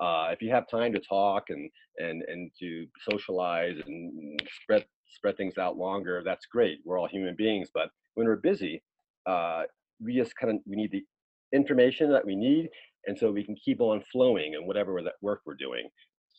Uh, 0.00 0.28
if 0.32 0.40
you 0.40 0.50
have 0.50 0.68
time 0.68 0.92
to 0.92 1.00
talk 1.00 1.50
and 1.50 1.70
and 1.98 2.22
and 2.28 2.50
to 2.58 2.86
socialize 3.10 3.76
and 3.86 4.40
spread 4.62 4.84
spread 5.08 5.36
things 5.36 5.58
out 5.58 5.76
longer, 5.76 6.22
that's 6.24 6.46
great. 6.46 6.78
We're 6.84 6.98
all 6.98 7.08
human 7.08 7.34
beings, 7.36 7.68
but 7.74 7.90
when 8.14 8.26
we're 8.26 8.36
busy, 8.36 8.82
uh, 9.26 9.64
we 10.02 10.14
just 10.16 10.36
kind 10.36 10.54
of 10.54 10.60
we 10.66 10.76
need 10.76 10.92
the 10.92 11.04
information 11.52 12.10
that 12.12 12.24
we 12.24 12.36
need, 12.36 12.70
and 13.06 13.18
so 13.18 13.30
we 13.32 13.44
can 13.44 13.56
keep 13.56 13.80
on 13.80 14.02
flowing 14.12 14.54
and 14.54 14.66
whatever 14.66 15.02
that 15.02 15.14
work 15.20 15.40
we're 15.44 15.54
doing. 15.54 15.88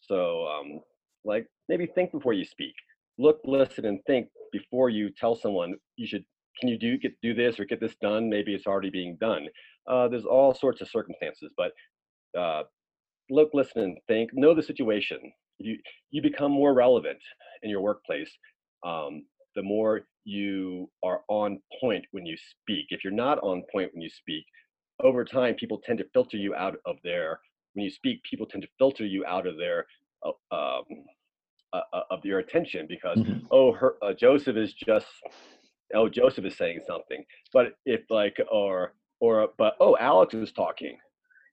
So, 0.07 0.48
um, 0.48 0.79
like 1.25 1.48
maybe 1.69 1.86
think 1.86 2.12
before 2.12 2.33
you 2.33 2.45
speak. 2.45 2.74
Look, 3.22 3.40
listen, 3.46 3.86
and 3.86 4.00
think 4.08 4.30
before 4.51 4.90
you 4.90 5.12
tell 5.12 5.36
someone 5.36 5.75
you 5.96 6.08
should. 6.08 6.25
Can 6.60 6.70
you 6.70 6.78
do 6.78 6.98
get 6.98 7.13
do 7.22 7.34
this 7.34 7.60
or 7.60 7.66
get 7.66 7.80
this 7.80 7.96
done? 8.01 8.30
Maybe 8.30 8.54
it's 8.56 8.66
already 8.66 8.90
being 8.90 9.16
done. 9.22 9.48
Uh, 9.88 10.08
there's 10.08 10.25
all 10.25 10.56
sorts 10.56 10.82
of 10.82 10.90
circumstances, 10.90 11.51
but 11.56 11.72
uh, 12.38 12.63
look, 13.30 13.51
listen, 13.54 13.82
and 13.84 13.98
think. 14.08 14.32
Know 14.34 14.56
the 14.56 14.63
situation. 14.63 15.20
You 15.60 15.78
you 16.10 16.22
become 16.24 16.51
more 16.51 16.74
relevant 16.74 17.20
in 17.62 17.70
your 17.70 17.82
workplace. 17.82 18.32
Um, 18.84 19.24
the 19.56 19.62
more 19.62 20.01
you 20.24 20.90
are 21.04 21.22
on 21.30 21.60
point 21.80 22.06
when 22.12 22.25
you 22.25 22.36
speak. 22.38 22.88
If 22.90 23.04
you're 23.04 23.13
not 23.13 23.38
on 23.44 23.63
point 23.72 23.92
when 23.94 24.01
you 24.01 24.10
speak, 24.10 24.46
over 25.04 25.24
time 25.24 25.54
people 25.54 25.80
tend 25.86 26.00
to 26.00 26.06
filter 26.12 26.38
you 26.38 26.56
out 26.56 26.75
of 26.88 26.96
their. 27.04 27.40
When 27.74 27.84
you 27.86 27.92
speak, 27.92 28.24
people 28.24 28.48
tend 28.48 28.63
to 28.63 28.70
filter 28.80 29.06
you 29.06 29.24
out 29.25 29.46
of 29.46 29.58
their 29.58 29.86
uh, 30.25 30.56
um, 30.56 30.86
uh, 31.74 31.82
uh, 31.94 32.01
of 32.10 32.24
your 32.25 32.40
attention 32.40 32.86
because 32.88 33.18
Mhm. 33.20 33.46
oh, 33.51 33.72
her, 33.74 33.96
uh, 34.01 34.13
Joseph 34.13 34.58
is 34.58 34.74
just 34.74 35.08
oh 35.94 36.08
Joseph 36.10 36.46
is 36.46 36.58
saying 36.58 36.82
something. 36.86 37.24
But 37.54 37.74
if 37.86 38.01
like 38.10 38.38
or 38.51 38.94
or 39.20 39.50
but 39.58 39.75
oh 39.80 39.96
Alex 40.00 40.34
is 40.34 40.51
talking, 40.51 40.98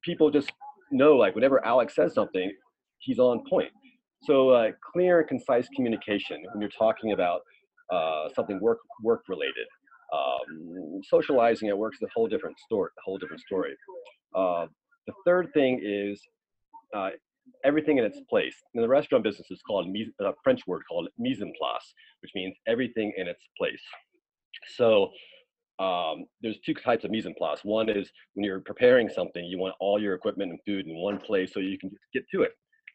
people 0.05 0.31
just 0.31 0.51
know 0.91 1.17
like 1.17 1.35
whenever 1.35 1.65
Alex 1.65 1.95
says 1.95 2.15
something, 2.15 2.51
he's 2.99 3.19
on 3.19 3.45
point. 3.49 3.71
So 4.23 4.51
uh, 4.51 4.73
clear 4.93 5.21
and 5.21 5.29
concise 5.29 5.69
communication 5.77 6.43
when 6.53 6.61
you're 6.61 6.71
talking 6.71 7.13
about 7.13 7.43
uh, 7.91 8.29
something 8.35 8.59
work 8.61 8.79
work 9.03 9.23
related. 9.29 9.67
Um, 10.13 11.01
socializing 11.05 11.69
at 11.69 11.77
work 11.79 11.93
is 11.95 12.03
a 12.03 12.09
whole 12.15 12.27
different 12.29 12.59
story. 12.59 12.91
A 12.99 13.03
whole 13.05 13.19
different 13.19 13.43
story. 13.43 13.75
Uh, 14.35 14.67
the 15.07 15.13
third 15.25 15.53
thing 15.55 15.81
is 15.85 16.21
uh, 16.95 17.11
everything 17.65 17.99
in 17.99 18.05
its 18.05 18.21
place. 18.29 18.55
In 18.75 18.83
the 18.83 18.89
restaurant 18.89 19.25
business, 19.25 19.47
it's 19.51 19.63
called 19.63 19.89
a 20.21 20.33
French 20.45 20.67
word 20.67 20.83
called 20.89 21.09
mise 21.19 21.41
en 21.41 21.53
place, 21.59 21.95
which 22.23 22.33
means 22.35 22.57
everything 22.67 23.13
in 23.17 23.29
its 23.29 23.43
place. 23.59 23.83
So 24.77 25.11
um, 25.79 26.27
there's 26.43 26.59
two 26.65 26.75
types 26.75 27.05
of 27.05 27.11
mise 27.11 27.27
en 27.27 27.35
place. 27.35 27.61
One 27.63 27.89
is 27.89 28.11
when 28.35 28.45
you're 28.45 28.61
preparing 28.61 29.09
something, 29.09 29.45
you 29.45 29.59
want 29.59 29.75
all 29.81 30.01
your 30.01 30.15
equipment 30.15 30.51
and 30.51 30.61
food 30.67 30.87
in 30.87 30.97
one 30.97 31.19
place 31.19 31.53
so 31.53 31.61
you 31.61 31.79
can 31.79 31.91
just 31.91 32.03
get 32.13 32.25
to 32.33 32.43
it, 32.43 32.53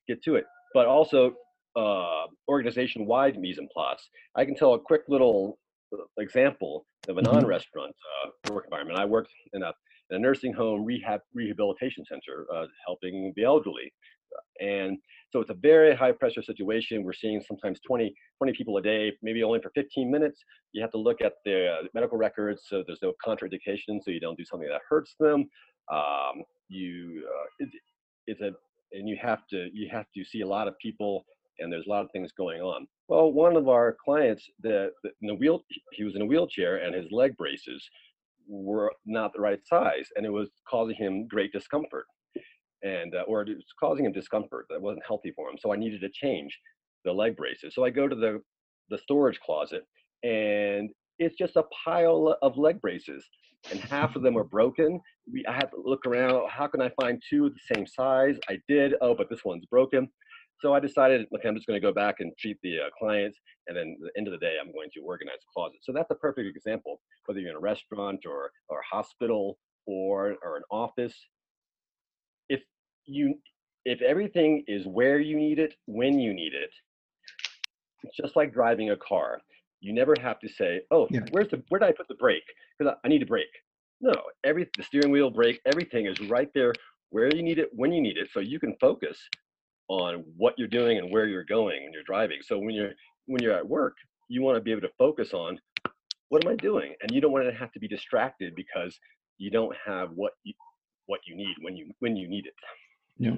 get 0.07 0.23
to 0.23 0.35
it. 0.35 0.45
But 0.73 0.87
also 0.87 1.33
uh, 1.75 2.25
organization-wide 2.49 3.39
mise 3.39 3.57
en 3.59 3.67
place. 3.73 4.09
I 4.35 4.45
can 4.45 4.55
tell 4.55 4.73
a 4.73 4.79
quick 4.79 5.03
little 5.07 5.57
uh, 5.93 6.03
example 6.19 6.85
of 7.07 7.17
a 7.17 7.21
Mhm. 7.21 7.25
non-restaurant 7.25 7.95
uh, 8.25 8.53
work 8.53 8.65
environment. 8.65 8.99
I 8.99 9.05
worked 9.05 9.31
in 9.53 9.63
a, 9.63 9.73
in 10.09 10.17
a 10.17 10.19
nursing 10.19 10.53
home 10.53 10.83
rehab 10.85 11.21
rehabilitation 11.33 12.05
center, 12.05 12.45
uh, 12.53 12.67
helping 12.85 13.33
the 13.35 13.43
elderly, 13.43 13.91
and 14.59 14.97
so 15.33 15.39
it's 15.39 15.49
a 15.49 15.55
very 15.55 15.95
high 15.95 16.11
pressure 16.11 16.43
situation. 16.43 17.03
We're 17.03 17.13
seeing 17.13 17.41
sometimes 17.47 17.79
20, 17.87 18.13
20 18.37 18.53
people 18.53 18.77
a 18.77 18.81
day, 18.83 19.11
maybe 19.23 19.43
only 19.43 19.59
for 19.61 19.71
15 19.73 20.11
minutes. 20.11 20.39
You 20.73 20.81
have 20.83 20.91
to 20.91 20.99
look 20.99 21.21
at 21.21 21.33
the 21.43 21.69
uh, 21.69 21.87
medical 21.95 22.19
records 22.19 22.63
so 22.67 22.83
there's 22.85 23.01
no 23.01 23.13
contraindication, 23.25 23.99
so 24.03 24.11
you 24.11 24.19
don't 24.19 24.37
do 24.37 24.45
something 24.45 24.69
that 24.69 24.81
hurts 24.87 25.15
them. 25.19 25.49
Um, 25.91 26.43
you, 26.69 27.27
uh, 27.27 27.45
it, 27.59 27.69
it's 28.27 28.41
a, 28.41 28.51
and 28.91 29.09
you 29.09 29.17
have 29.19 29.47
to, 29.49 29.69
you 29.73 29.89
have 29.91 30.05
to 30.15 30.23
see 30.23 30.41
a 30.41 30.47
lot 30.47 30.67
of 30.67 30.77
people, 30.77 31.25
and 31.57 31.73
there's 31.73 31.87
a 31.87 31.89
lot 31.89 32.05
of 32.05 32.11
things 32.11 32.31
going 32.37 32.61
on. 32.61 32.85
Well, 33.07 33.31
one 33.31 33.55
of 33.55 33.67
our 33.67 33.97
clients, 34.05 34.47
the 34.61 34.91
in 35.03 35.27
the 35.27 35.35
wheel, 35.35 35.63
he 35.93 36.03
was 36.03 36.15
in 36.15 36.21
a 36.21 36.25
wheelchair, 36.25 36.77
and 36.77 36.93
his 36.93 37.07
leg 37.11 37.35
braces 37.37 37.83
were 38.47 38.91
not 39.07 39.33
the 39.33 39.41
right 39.41 39.59
size, 39.65 40.09
and 40.15 40.27
it 40.27 40.31
was 40.31 40.49
causing 40.69 40.95
him 40.95 41.27
great 41.27 41.51
discomfort 41.51 42.05
and 42.83 43.15
uh, 43.15 43.23
or 43.27 43.41
it 43.41 43.49
was 43.49 43.65
causing 43.79 44.05
him 44.05 44.11
discomfort 44.11 44.65
that 44.69 44.81
wasn't 44.81 45.03
healthy 45.07 45.31
for 45.35 45.49
him. 45.49 45.57
So 45.59 45.73
I 45.73 45.77
needed 45.77 46.01
to 46.01 46.09
change 46.09 46.57
the 47.05 47.11
leg 47.11 47.35
braces. 47.35 47.73
So 47.75 47.83
I 47.83 47.89
go 47.89 48.07
to 48.07 48.15
the 48.15 48.41
the 48.89 48.97
storage 48.97 49.39
closet, 49.39 49.83
and 50.23 50.89
it's 51.19 51.37
just 51.37 51.55
a 51.55 51.63
pile 51.85 52.37
of 52.41 52.57
leg 52.57 52.81
braces, 52.81 53.25
and 53.71 53.79
half 53.79 54.15
of 54.15 54.21
them 54.21 54.37
are 54.37 54.43
broken. 54.57 54.99
We 55.31 55.45
I 55.47 55.53
had 55.53 55.71
to 55.71 55.81
look 55.83 56.05
around. 56.05 56.49
How 56.49 56.67
can 56.67 56.81
I 56.81 56.91
find 57.01 57.21
two 57.29 57.47
of 57.47 57.53
the 57.53 57.75
same 57.75 57.87
size? 57.87 58.37
I 58.49 58.59
did. 58.67 58.95
Oh, 59.01 59.15
but 59.15 59.29
this 59.29 59.45
one's 59.45 59.65
broken. 59.65 60.09
So 60.59 60.73
I 60.73 60.79
decided, 60.79 61.25
okay, 61.35 61.49
I'm 61.49 61.55
just 61.55 61.67
going 61.67 61.81
to 61.81 61.85
go 61.85 61.91
back 61.91 62.15
and 62.19 62.31
treat 62.39 62.57
the 62.63 62.79
uh, 62.79 62.89
clients, 62.97 63.37
and 63.67 63.75
then 63.75 63.97
at 63.97 64.13
the 64.13 64.17
end 64.17 64.27
of 64.27 64.31
the 64.31 64.37
day, 64.37 64.55
I'm 64.61 64.71
going 64.71 64.89
to 64.93 65.01
organize 65.01 65.39
the 65.41 65.51
closet. 65.53 65.79
So 65.81 65.91
that's 65.91 66.09
a 66.11 66.15
perfect 66.15 66.47
example. 66.55 67.01
Whether 67.25 67.41
you're 67.41 67.49
in 67.49 67.57
a 67.57 67.59
restaurant 67.59 68.21
or 68.25 68.51
or 68.69 68.79
a 68.79 68.95
hospital 68.95 69.57
or 69.85 70.35
or 70.41 70.57
an 70.57 70.63
office, 70.71 71.15
you 73.05 73.35
if 73.85 74.01
everything 74.01 74.63
is 74.67 74.85
where 74.87 75.19
you 75.19 75.37
need 75.37 75.59
it 75.59 75.75
when 75.87 76.19
you 76.19 76.33
need 76.33 76.53
it 76.53 76.71
it's 78.03 78.17
just 78.17 78.35
like 78.35 78.53
driving 78.53 78.91
a 78.91 78.97
car. 78.97 79.39
You 79.81 79.93
never 79.93 80.15
have 80.21 80.39
to 80.41 80.49
say 80.49 80.81
oh 80.91 81.07
Yeah. 81.11 81.21
where's 81.31 81.49
the 81.49 81.63
where 81.69 81.79
did 81.79 81.89
i 81.89 81.91
put 81.93 82.07
the 82.07 82.15
brake? 82.15 82.43
Because 82.77 82.95
I, 83.03 83.07
I 83.07 83.09
need 83.09 83.23
a 83.23 83.25
brake. 83.25 83.45
No 84.01 84.13
every 84.43 84.69
the 84.77 84.83
steering 84.83 85.11
wheel 85.11 85.29
brake 85.29 85.61
everything 85.65 86.05
is 86.07 86.19
right 86.29 86.49
there 86.53 86.73
where 87.11 87.33
you 87.35 87.43
need 87.43 87.59
it 87.59 87.69
when 87.73 87.91
you 87.93 88.01
need 88.01 88.17
it 88.17 88.29
so 88.33 88.39
you 88.39 88.59
can 88.59 88.75
focus 88.81 89.19
on 89.89 90.23
what 90.37 90.55
you're 90.57 90.67
doing 90.67 90.97
and 90.99 91.11
where 91.11 91.27
you're 91.27 91.45
going 91.45 91.83
when 91.83 91.93
you're 91.93 92.03
driving. 92.03 92.39
So 92.43 92.59
when 92.59 92.71
you're 92.75 92.91
when 93.27 93.41
you're 93.43 93.53
at 93.53 93.67
work 93.67 93.95
you 94.29 94.41
want 94.41 94.57
to 94.57 94.61
be 94.61 94.71
able 94.71 94.81
to 94.81 94.91
focus 94.97 95.33
on 95.33 95.59
what 96.29 96.45
am 96.45 96.51
i 96.51 96.55
doing? 96.55 96.95
And 97.01 97.11
you 97.11 97.21
don't 97.21 97.31
want 97.31 97.45
to 97.47 97.53
have 97.53 97.71
to 97.73 97.79
be 97.79 97.87
distracted 97.87 98.55
because 98.55 98.97
you 99.37 99.51
don't 99.51 99.75
have 99.85 100.11
what 100.15 100.33
you 100.43 100.53
what 101.07 101.21
you 101.27 101.35
need 101.35 101.55
when 101.61 101.75
you 101.75 101.91
when 101.99 102.15
you 102.15 102.27
need 102.29 102.45
it 102.47 102.53
Yeah. 103.17 103.35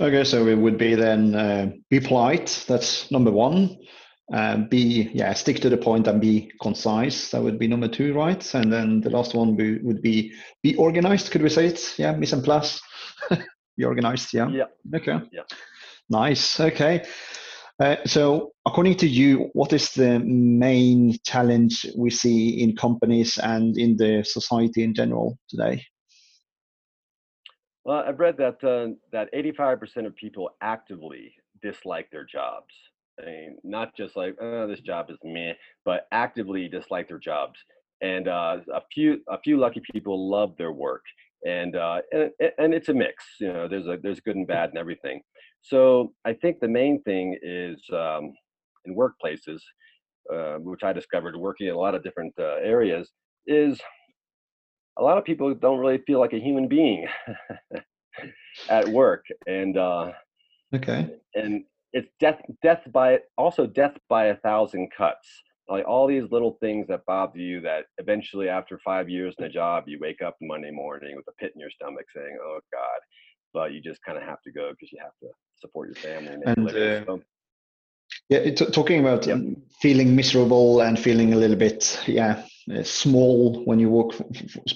Okay, 0.00 0.24
so 0.24 0.46
it 0.46 0.58
would 0.58 0.78
be 0.78 0.94
then 0.94 1.34
uh, 1.34 1.70
be 1.88 2.00
polite. 2.00 2.64
That's 2.68 3.10
number 3.10 3.30
one. 3.30 3.78
Uh, 4.32 4.58
be 4.68 5.10
yeah, 5.12 5.32
stick 5.34 5.60
to 5.60 5.68
the 5.68 5.76
point 5.76 6.06
and 6.06 6.20
be 6.20 6.52
concise. 6.62 7.30
That 7.30 7.42
would 7.42 7.58
be 7.58 7.66
number 7.66 7.88
two, 7.88 8.14
right? 8.14 8.54
And 8.54 8.72
then 8.72 9.00
the 9.00 9.10
last 9.10 9.34
one 9.34 9.56
be, 9.56 9.78
would 9.78 10.02
be 10.02 10.32
be 10.62 10.76
organized. 10.76 11.30
Could 11.32 11.42
we 11.42 11.48
say 11.48 11.66
it? 11.66 11.94
Yeah, 11.98 12.12
mise 12.12 12.32
en 12.32 12.42
place. 12.42 12.80
be 13.76 13.84
organized. 13.84 14.32
Yeah. 14.32 14.48
yeah 14.50 14.66
Okay. 14.94 15.18
Yeah. 15.32 15.42
Nice. 16.08 16.60
Okay. 16.60 17.04
Uh, 17.80 17.96
so, 18.04 18.52
according 18.66 18.94
to 18.98 19.08
you, 19.08 19.48
what 19.54 19.72
is 19.72 19.90
the 19.92 20.18
main 20.20 21.16
challenge 21.24 21.86
we 21.96 22.10
see 22.10 22.62
in 22.62 22.76
companies 22.76 23.38
and 23.38 23.78
in 23.78 23.96
the 23.96 24.22
society 24.22 24.84
in 24.84 24.94
general 24.94 25.38
today? 25.48 25.82
Well, 27.84 28.04
I've 28.06 28.20
read 28.20 28.36
that 28.38 28.62
uh, 28.62 28.94
that 29.12 29.32
85% 29.32 30.06
of 30.06 30.14
people 30.14 30.50
actively 30.60 31.32
dislike 31.62 32.10
their 32.10 32.24
jobs. 32.24 32.74
I 33.20 33.26
mean, 33.26 33.56
not 33.64 33.96
just 33.96 34.16
like, 34.16 34.36
oh, 34.40 34.66
this 34.66 34.80
job 34.80 35.10
is 35.10 35.18
meh, 35.24 35.54
but 35.84 36.06
actively 36.12 36.68
dislike 36.68 37.08
their 37.08 37.18
jobs. 37.18 37.58
And 38.02 38.28
uh, 38.28 38.58
a 38.72 38.82
few 38.92 39.20
a 39.28 39.38
few 39.40 39.58
lucky 39.58 39.82
people 39.92 40.30
love 40.30 40.56
their 40.56 40.72
work, 40.72 41.02
and 41.46 41.76
uh, 41.76 42.00
and 42.12 42.30
and 42.58 42.74
it's 42.74 42.88
a 42.88 42.94
mix. 42.94 43.24
You 43.40 43.52
know, 43.52 43.68
there's 43.68 43.86
a 43.86 43.98
there's 44.02 44.20
good 44.20 44.36
and 44.36 44.46
bad 44.46 44.70
and 44.70 44.78
everything. 44.78 45.20
So 45.62 46.14
I 46.24 46.32
think 46.32 46.60
the 46.60 46.68
main 46.68 47.02
thing 47.02 47.38
is 47.42 47.82
um, 47.92 48.32
in 48.86 48.96
workplaces, 48.96 49.60
uh, 50.32 50.56
which 50.58 50.82
I 50.82 50.92
discovered 50.92 51.36
working 51.36 51.68
in 51.68 51.74
a 51.74 51.78
lot 51.78 51.94
of 51.94 52.02
different 52.02 52.34
uh, 52.38 52.56
areas, 52.62 53.10
is 53.46 53.80
a 55.00 55.02
lot 55.02 55.18
of 55.18 55.24
people 55.24 55.52
don't 55.54 55.78
really 55.78 55.98
feel 56.06 56.20
like 56.20 56.34
a 56.34 56.38
human 56.38 56.68
being 56.68 57.06
at 58.68 58.86
work 58.88 59.24
and 59.46 59.76
uh 59.76 60.12
Okay. 60.72 61.08
and 61.34 61.64
it's 61.92 62.08
death 62.20 62.40
death 62.62 62.82
by 62.92 63.18
also 63.36 63.66
death 63.66 63.96
by 64.08 64.26
a 64.26 64.36
thousand 64.36 64.88
cuts 64.96 65.26
like 65.68 65.84
all 65.86 66.06
these 66.06 66.30
little 66.30 66.56
things 66.60 66.86
that 66.88 67.04
bother 67.06 67.38
you 67.38 67.60
that 67.62 67.86
eventually 67.98 68.48
after 68.48 68.78
five 68.84 69.08
years 69.08 69.34
in 69.38 69.44
a 69.46 69.48
job 69.48 69.84
you 69.88 69.98
wake 70.00 70.22
up 70.22 70.36
monday 70.40 70.70
morning 70.70 71.16
with 71.16 71.26
a 71.28 71.32
pit 71.40 71.52
in 71.54 71.60
your 71.60 71.70
stomach 71.70 72.06
saying 72.14 72.36
oh 72.44 72.60
god 72.72 73.00
but 73.52 73.72
you 73.72 73.80
just 73.80 74.00
kind 74.04 74.16
of 74.16 74.22
have 74.22 74.40
to 74.42 74.52
go 74.52 74.70
because 74.70 74.92
you 74.92 74.98
have 75.02 75.16
to 75.20 75.28
support 75.56 75.88
your 75.88 75.96
family 75.96 76.32
and, 76.34 76.44
And, 76.46 76.68
uh, 76.68 77.04
so, 77.04 77.20
Yeah, 78.28 78.54
talking 78.54 79.00
about 79.00 79.26
Yep. 79.26 79.36
um, 79.36 79.56
feeling 79.80 80.14
miserable 80.14 80.82
and 80.82 80.96
feeling 80.98 81.32
a 81.32 81.36
little 81.36 81.56
bit, 81.56 82.00
yeah, 82.06 82.44
Uh, 82.70 82.82
small 82.82 83.64
when 83.64 83.80
you 83.80 83.88
work, 83.88 84.12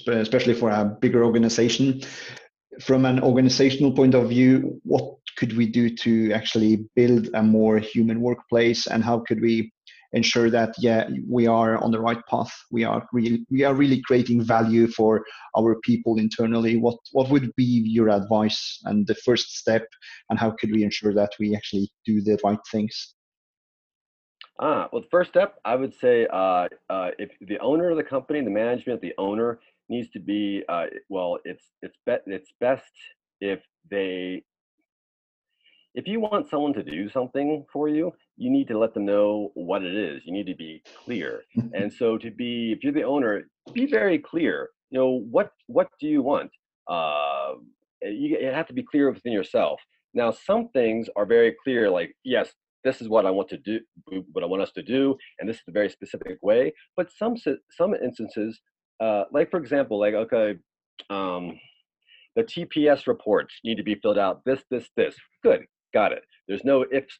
especially 0.07 0.53
for 0.53 0.69
a 0.69 0.85
bigger 1.01 1.23
organization. 1.23 2.01
From 2.81 3.05
an 3.05 3.21
organizational 3.21 3.93
point 3.93 4.15
of 4.15 4.27
view, 4.27 4.81
what 4.83 5.15
could 5.37 5.55
we 5.55 5.65
do 5.65 5.89
to 5.97 6.33
actually 6.33 6.85
build 6.95 7.29
a 7.33 7.41
more 7.43 7.77
human 7.77 8.19
workplace, 8.19 8.87
and 8.87 9.03
how 9.03 9.19
could 9.19 9.39
we 9.39 9.71
ensure 10.11 10.49
that 10.49 10.73
yeah 10.77 11.09
we 11.29 11.47
are 11.47 11.77
on 11.77 11.91
the 11.91 11.99
right 11.99 12.21
path? 12.29 12.51
We 12.71 12.83
are 12.83 13.07
really 13.13 13.45
we 13.49 13.63
are 13.63 13.73
really 13.73 14.01
creating 14.01 14.43
value 14.43 14.87
for 14.87 15.23
our 15.57 15.79
people 15.81 16.17
internally. 16.17 16.75
What 16.75 16.97
what 17.13 17.29
would 17.29 17.55
be 17.55 17.83
your 17.85 18.09
advice 18.09 18.79
and 18.83 19.07
the 19.07 19.15
first 19.15 19.55
step, 19.57 19.87
and 20.29 20.37
how 20.37 20.51
could 20.51 20.71
we 20.71 20.83
ensure 20.83 21.13
that 21.13 21.31
we 21.39 21.55
actually 21.55 21.89
do 22.05 22.21
the 22.21 22.37
right 22.43 22.59
things? 22.71 23.14
Ah, 24.59 24.87
well, 24.91 25.01
the 25.01 25.07
first 25.09 25.31
step, 25.31 25.59
I 25.65 25.75
would 25.75 25.93
say, 25.93 26.27
uh, 26.31 26.67
uh, 26.89 27.11
if 27.19 27.31
the 27.41 27.59
owner 27.59 27.89
of 27.91 27.97
the 27.97 28.03
company, 28.03 28.41
the 28.41 28.49
management, 28.49 29.01
the 29.01 29.13
owner 29.17 29.59
needs 29.89 30.09
to 30.11 30.19
be, 30.19 30.63
uh, 30.69 30.85
well, 31.09 31.39
it's 31.43 31.65
it's 31.81 31.97
be, 32.05 32.21
it's 32.27 32.53
best 32.61 32.91
if 33.41 33.59
they, 33.91 34.43
if 35.93 36.07
you 36.07 36.21
want 36.21 36.49
someone 36.49 36.73
to 36.73 36.83
do 36.83 37.09
something 37.09 37.65
for 37.71 37.89
you, 37.89 38.13
you 38.37 38.49
need 38.49 38.67
to 38.69 38.77
let 38.77 38.93
them 38.93 39.05
know 39.05 39.51
what 39.55 39.83
it 39.83 39.93
is. 39.93 40.21
You 40.25 40.31
need 40.31 40.47
to 40.47 40.55
be 40.55 40.83
clear. 41.03 41.43
And 41.73 41.91
so, 41.91 42.17
to 42.17 42.31
be, 42.31 42.71
if 42.71 42.83
you're 42.83 42.93
the 42.93 43.03
owner, 43.03 43.49
be 43.73 43.85
very 43.85 44.19
clear. 44.19 44.69
You 44.89 44.99
know 44.99 45.11
what 45.29 45.51
what 45.67 45.89
do 45.99 46.07
you 46.07 46.21
want? 46.21 46.51
Uh, 46.87 47.55
you, 48.01 48.37
you 48.39 48.47
have 48.47 48.67
to 48.67 48.73
be 48.73 48.83
clear 48.83 49.11
within 49.11 49.33
yourself. 49.33 49.81
Now, 50.13 50.31
some 50.31 50.69
things 50.69 51.09
are 51.17 51.25
very 51.25 51.53
clear, 51.63 51.89
like 51.89 52.15
yes, 52.23 52.53
this 52.85 53.01
is 53.01 53.09
what 53.09 53.25
I 53.25 53.31
want 53.31 53.49
to 53.49 53.57
do, 53.57 53.81
what 54.31 54.43
I 54.43 54.47
want 54.47 54.61
us 54.61 54.71
to 54.73 54.83
do, 54.83 55.17
and 55.39 55.49
this 55.49 55.57
is 55.57 55.63
a 55.67 55.71
very 55.71 55.89
specific 55.89 56.37
way. 56.41 56.73
But 56.95 57.11
some 57.11 57.35
some 57.69 57.93
instances, 57.95 58.61
uh, 59.01 59.23
like 59.33 59.51
for 59.51 59.59
example, 59.59 59.99
like 59.99 60.13
okay, 60.13 60.55
um, 61.09 61.59
the 62.35 62.43
TPS 62.43 63.07
reports 63.07 63.55
need 63.63 63.75
to 63.75 63.83
be 63.83 63.95
filled 63.95 64.17
out. 64.17 64.41
This, 64.45 64.63
this, 64.69 64.89
this. 64.95 65.15
Good, 65.43 65.65
got 65.93 66.11
it. 66.11 66.23
There's 66.47 66.63
no 66.63 66.85
ifs. 66.91 67.19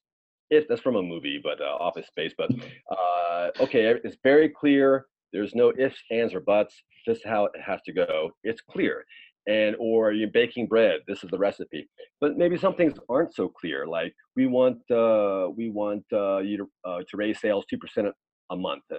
If 0.51 0.67
that's 0.67 0.81
from 0.81 0.95
a 0.95 1.01
movie, 1.01 1.39
but 1.43 1.59
uh, 1.59 1.75
Office 1.79 2.05
Space. 2.07 2.33
But 2.37 2.51
uh, 2.91 3.49
okay, 3.61 3.95
it's 4.03 4.17
very 4.23 4.49
clear. 4.49 5.07
There's 5.33 5.55
no 5.55 5.73
ifs, 5.77 5.97
ands, 6.11 6.35
or 6.35 6.39
buts. 6.39 6.75
This 7.07 7.17
is 7.17 7.23
how 7.25 7.45
it 7.45 7.61
has 7.65 7.81
to 7.85 7.93
go. 7.93 8.31
It's 8.43 8.61
clear. 8.61 9.05
And 9.47 9.75
or 9.79 10.11
you're 10.11 10.29
baking 10.31 10.67
bread. 10.67 11.01
This 11.07 11.23
is 11.23 11.29
the 11.29 11.37
recipe. 11.37 11.87
But 12.19 12.35
maybe 12.37 12.57
some 12.57 12.73
things 12.75 12.93
aren't 13.09 13.33
so 13.35 13.47
clear. 13.47 13.85
Like 13.85 14.13
we 14.35 14.47
want 14.47 14.79
uh, 14.89 15.49
we 15.55 15.69
want 15.69 16.03
uh, 16.11 16.39
you 16.39 16.57
to, 16.57 16.69
uh, 16.83 16.99
to 17.09 17.17
raise 17.17 17.39
sales 17.39 17.65
two 17.69 17.77
percent 17.77 18.07
a 18.49 18.55
month, 18.55 18.83
uh, 18.91 18.97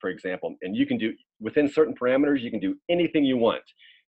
for 0.00 0.10
example. 0.10 0.54
And 0.62 0.76
you 0.76 0.86
can 0.86 0.98
do 0.98 1.12
within 1.40 1.68
certain 1.68 1.94
parameters. 1.94 2.40
You 2.40 2.50
can 2.50 2.60
do 2.60 2.76
anything 2.90 3.24
you 3.24 3.36
want. 3.38 3.62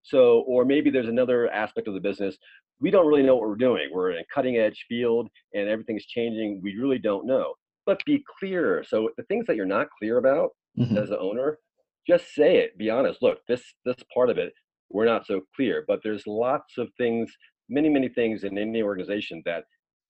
So, 0.03 0.41
or 0.47 0.65
maybe 0.65 0.89
there's 0.89 1.09
another 1.09 1.49
aspect 1.49 1.87
of 1.87 1.93
the 1.93 1.99
business. 1.99 2.37
We 2.81 2.91
don't 2.91 3.07
really 3.07 3.23
know 3.23 3.35
what 3.35 3.47
we're 3.49 3.55
doing. 3.55 3.89
We're 3.91 4.11
in 4.11 4.19
a 4.19 4.25
cutting 4.33 4.57
edge 4.57 4.85
field 4.87 5.27
and 5.53 5.67
everything's 5.67 6.05
changing. 6.05 6.61
We 6.63 6.75
really 6.77 6.99
don't 6.99 7.25
know. 7.25 7.53
But 7.85 8.03
be 8.05 8.23
clear. 8.39 8.83
So 8.87 9.09
the 9.17 9.23
things 9.23 9.45
that 9.47 9.55
you're 9.57 9.65
not 9.65 9.87
clear 9.97 10.17
about 10.17 10.51
Mhm. 10.77 10.95
as 10.97 11.09
an 11.09 11.17
owner, 11.19 11.59
just 12.07 12.33
say 12.33 12.57
it. 12.57 12.77
Be 12.77 12.89
honest. 12.89 13.21
Look, 13.21 13.39
this 13.47 13.61
this 13.85 13.97
part 14.13 14.29
of 14.29 14.37
it, 14.37 14.53
we're 14.89 15.05
not 15.05 15.25
so 15.25 15.41
clear. 15.55 15.83
But 15.87 16.01
there's 16.03 16.25
lots 16.27 16.77
of 16.77 16.89
things, 16.97 17.31
many, 17.69 17.89
many 17.89 18.09
things 18.09 18.43
in 18.43 18.57
any 18.57 18.81
organization 18.81 19.41
that 19.45 19.65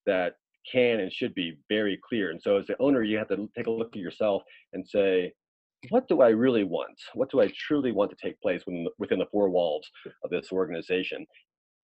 that 0.06 0.34
can 0.72 1.00
and 1.00 1.12
should 1.12 1.34
be 1.34 1.58
very 1.70 2.00
clear. 2.08 2.32
And 2.32 2.42
so 2.42 2.58
as 2.58 2.68
the 2.68 2.76
owner, 2.80 3.04
you 3.04 3.18
have 3.18 3.30
to 3.30 3.50
take 3.56 3.68
a 3.68 3.72
look 3.72 3.96
at 3.96 4.02
yourself 4.02 4.44
and 4.74 4.88
say, 4.88 5.34
what 5.89 6.08
do 6.08 6.22
I 6.22 6.30
really 6.30 6.63
want? 6.63 6.98
What 7.13 7.32
do 7.32 7.42
I 7.42 7.52
truly 7.56 7.92
want 7.92 8.12
to 8.12 8.18
take 8.22 8.39
place 8.42 8.63
within 8.65 8.84
the, 8.84 8.92
within 9.00 9.20
the 9.20 9.28
four 9.32 9.50
walls 9.50 9.88
of 10.24 10.30
this 10.30 10.52
organization? 10.52 11.26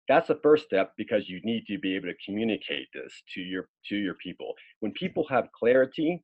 That's 0.08 0.28
the 0.28 0.40
first 0.42 0.64
step 0.64 0.92
because 0.98 1.28
you 1.28 1.40
need 1.44 1.64
to 1.68 1.78
be 1.78 1.94
able 1.96 2.08
to 2.08 2.14
communicate 2.26 2.88
this 2.92 3.22
to 3.34 3.40
your 3.40 3.68
to 3.88 3.96
your 3.96 4.14
people. 4.14 4.54
When 4.80 4.92
people 4.92 5.24
have 5.30 5.48
clarity, 5.58 6.22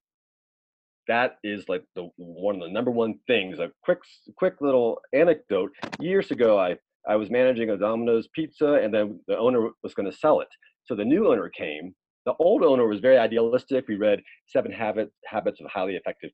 that 1.08 1.36
is 1.44 1.64
like 1.68 1.84
the 1.94 2.08
one 2.16 2.56
of 2.56 2.60
the 2.62 2.68
number 2.68 2.90
one 2.90 3.14
things. 3.26 3.58
A 3.58 3.70
quick 3.82 3.98
quick 4.36 4.54
little 4.60 5.00
anecdote. 5.12 5.70
Years 6.00 6.30
ago, 6.30 6.58
I 6.58 6.76
I 7.08 7.16
was 7.16 7.30
managing 7.30 7.70
a 7.70 7.76
Domino's 7.76 8.28
pizza, 8.34 8.74
and 8.74 8.92
then 8.92 9.20
the 9.28 9.38
owner 9.38 9.70
was 9.82 9.94
going 9.94 10.10
to 10.10 10.16
sell 10.16 10.40
it. 10.40 10.48
So 10.84 10.94
the 10.94 11.04
new 11.04 11.30
owner 11.30 11.48
came. 11.48 11.94
The 12.24 12.34
old 12.40 12.62
owner 12.64 12.86
was 12.88 13.00
very 13.00 13.18
idealistic. 13.18 13.86
We 13.88 13.96
read 13.96 14.20
Seven 14.46 14.72
Habits 14.72 15.12
Habits 15.26 15.60
of 15.60 15.68
Highly 15.70 15.94
Effective 15.96 16.30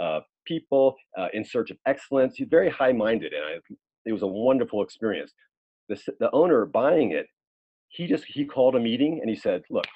uh, 0.00 0.20
People 0.46 0.94
uh, 1.18 1.28
in 1.32 1.44
Search 1.44 1.70
of 1.70 1.78
Excellence. 1.86 2.34
He's 2.36 2.48
very 2.50 2.70
high 2.70 2.92
minded, 2.92 3.32
and 3.32 3.44
I, 3.44 3.74
it 4.04 4.12
was 4.12 4.22
a 4.22 4.26
wonderful 4.26 4.82
experience. 4.82 5.32
The 5.88 5.98
the 6.20 6.30
owner 6.32 6.66
buying 6.66 7.12
it, 7.12 7.26
he 7.88 8.06
just 8.06 8.24
he 8.26 8.44
called 8.44 8.76
a 8.76 8.80
meeting 8.80 9.18
and 9.20 9.30
he 9.30 9.36
said, 9.36 9.62
"Look, 9.70 9.86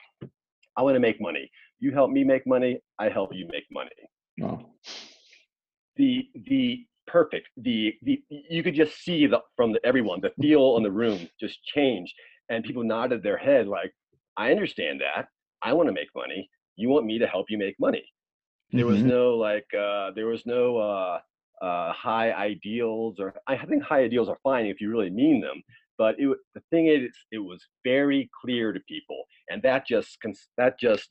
I 0.77 0.83
want 0.83 0.95
to 0.95 1.01
make 1.01 1.21
money. 1.21 1.51
You 1.81 1.93
help 1.93 2.11
me 2.11 2.25
make 2.25 2.47
money. 2.47 2.81
I 2.99 3.09
help 3.09 3.35
you 3.35 3.47
make 3.53 3.65
money." 3.71 3.91
Oh. 4.43 4.61
the 5.97 6.29
the 6.49 6.85
perfect 7.07 7.49
the 7.57 7.95
the 8.03 8.21
you 8.29 8.63
could 8.63 8.75
just 8.75 8.97
see 9.03 9.27
the 9.27 9.41
from 9.57 9.73
the, 9.73 9.81
everyone 9.85 10.21
the 10.21 10.33
feel 10.41 10.77
in 10.77 10.83
the 10.83 10.91
room 10.91 11.27
just 11.41 11.63
changed 11.65 12.13
and 12.51 12.65
people 12.65 12.83
nodded 12.83 13.23
their 13.23 13.39
head 13.39 13.67
like 13.69 13.93
i 14.37 14.51
understand 14.51 15.01
that 15.01 15.29
i 15.63 15.73
want 15.73 15.89
to 15.89 15.93
make 15.93 16.09
money 16.17 16.51
you 16.75 16.89
want 16.89 17.07
me 17.07 17.17
to 17.19 17.27
help 17.27 17.47
you 17.49 17.57
make 17.57 17.77
money 17.79 18.05
there 18.73 18.87
was 18.87 19.01
Mhm. 19.01 19.07
no 19.07 19.37
like 19.37 19.67
uh 19.73 20.11
there 20.17 20.27
was 20.27 20.45
no 20.45 20.77
uh 20.79 21.21
uh 21.63 21.93
high 21.93 22.33
ideals 22.33 23.21
or 23.21 23.33
i 23.47 23.57
think 23.57 23.83
high 23.83 24.03
ideals 24.03 24.29
are 24.29 24.39
fine 24.43 24.67
if 24.67 24.81
you 24.81 24.91
really 24.91 25.11
mean 25.11 25.41
them 25.41 25.63
but 25.97 26.17
it 26.19 26.29
the 26.55 26.61
thing 26.71 26.89
is 26.89 27.11
it 27.31 27.39
was 27.39 27.65
very 27.85 28.29
clear 28.43 28.73
to 28.73 28.81
people 28.81 29.21
and 29.51 29.63
that 29.63 29.87
just 29.87 30.21
cons- 30.21 30.49
that 30.59 30.79
just 30.79 31.09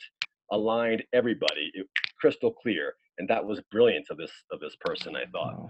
aligned 0.52 1.04
everybody 1.14 1.72
it, 1.74 1.88
crystal 2.20 2.52
clear 2.54 2.94
and 3.18 3.28
that 3.28 3.44
was 3.44 3.62
brilliance 3.72 4.08
of 4.10 4.18
this 4.18 4.32
of 4.52 4.60
this 4.60 4.76
person 4.82 5.16
i 5.16 5.26
thought 5.32 5.56
Wow. 5.58 5.70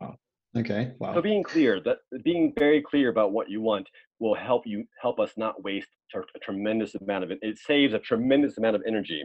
Wow. 0.00 0.14
Okay. 0.56 0.92
Wow. 0.98 1.14
so 1.14 1.20
being 1.22 1.42
clear 1.42 1.80
that 1.80 1.98
being 2.24 2.52
very 2.58 2.80
clear 2.80 3.08
about 3.10 3.32
what 3.32 3.50
you 3.50 3.60
want 3.60 3.88
will 4.18 4.34
help 4.34 4.66
you 4.66 4.84
help 5.00 5.20
us 5.20 5.32
not 5.36 5.62
waste 5.62 5.88
a 6.14 6.20
a 6.34 6.38
tremendous 6.42 6.94
amount 6.94 7.24
of 7.24 7.30
it 7.30 7.38
it 7.42 7.58
saves 7.58 7.92
a 7.94 7.98
tremendous 7.98 8.56
amount 8.58 8.76
of 8.76 8.82
energy 8.86 9.22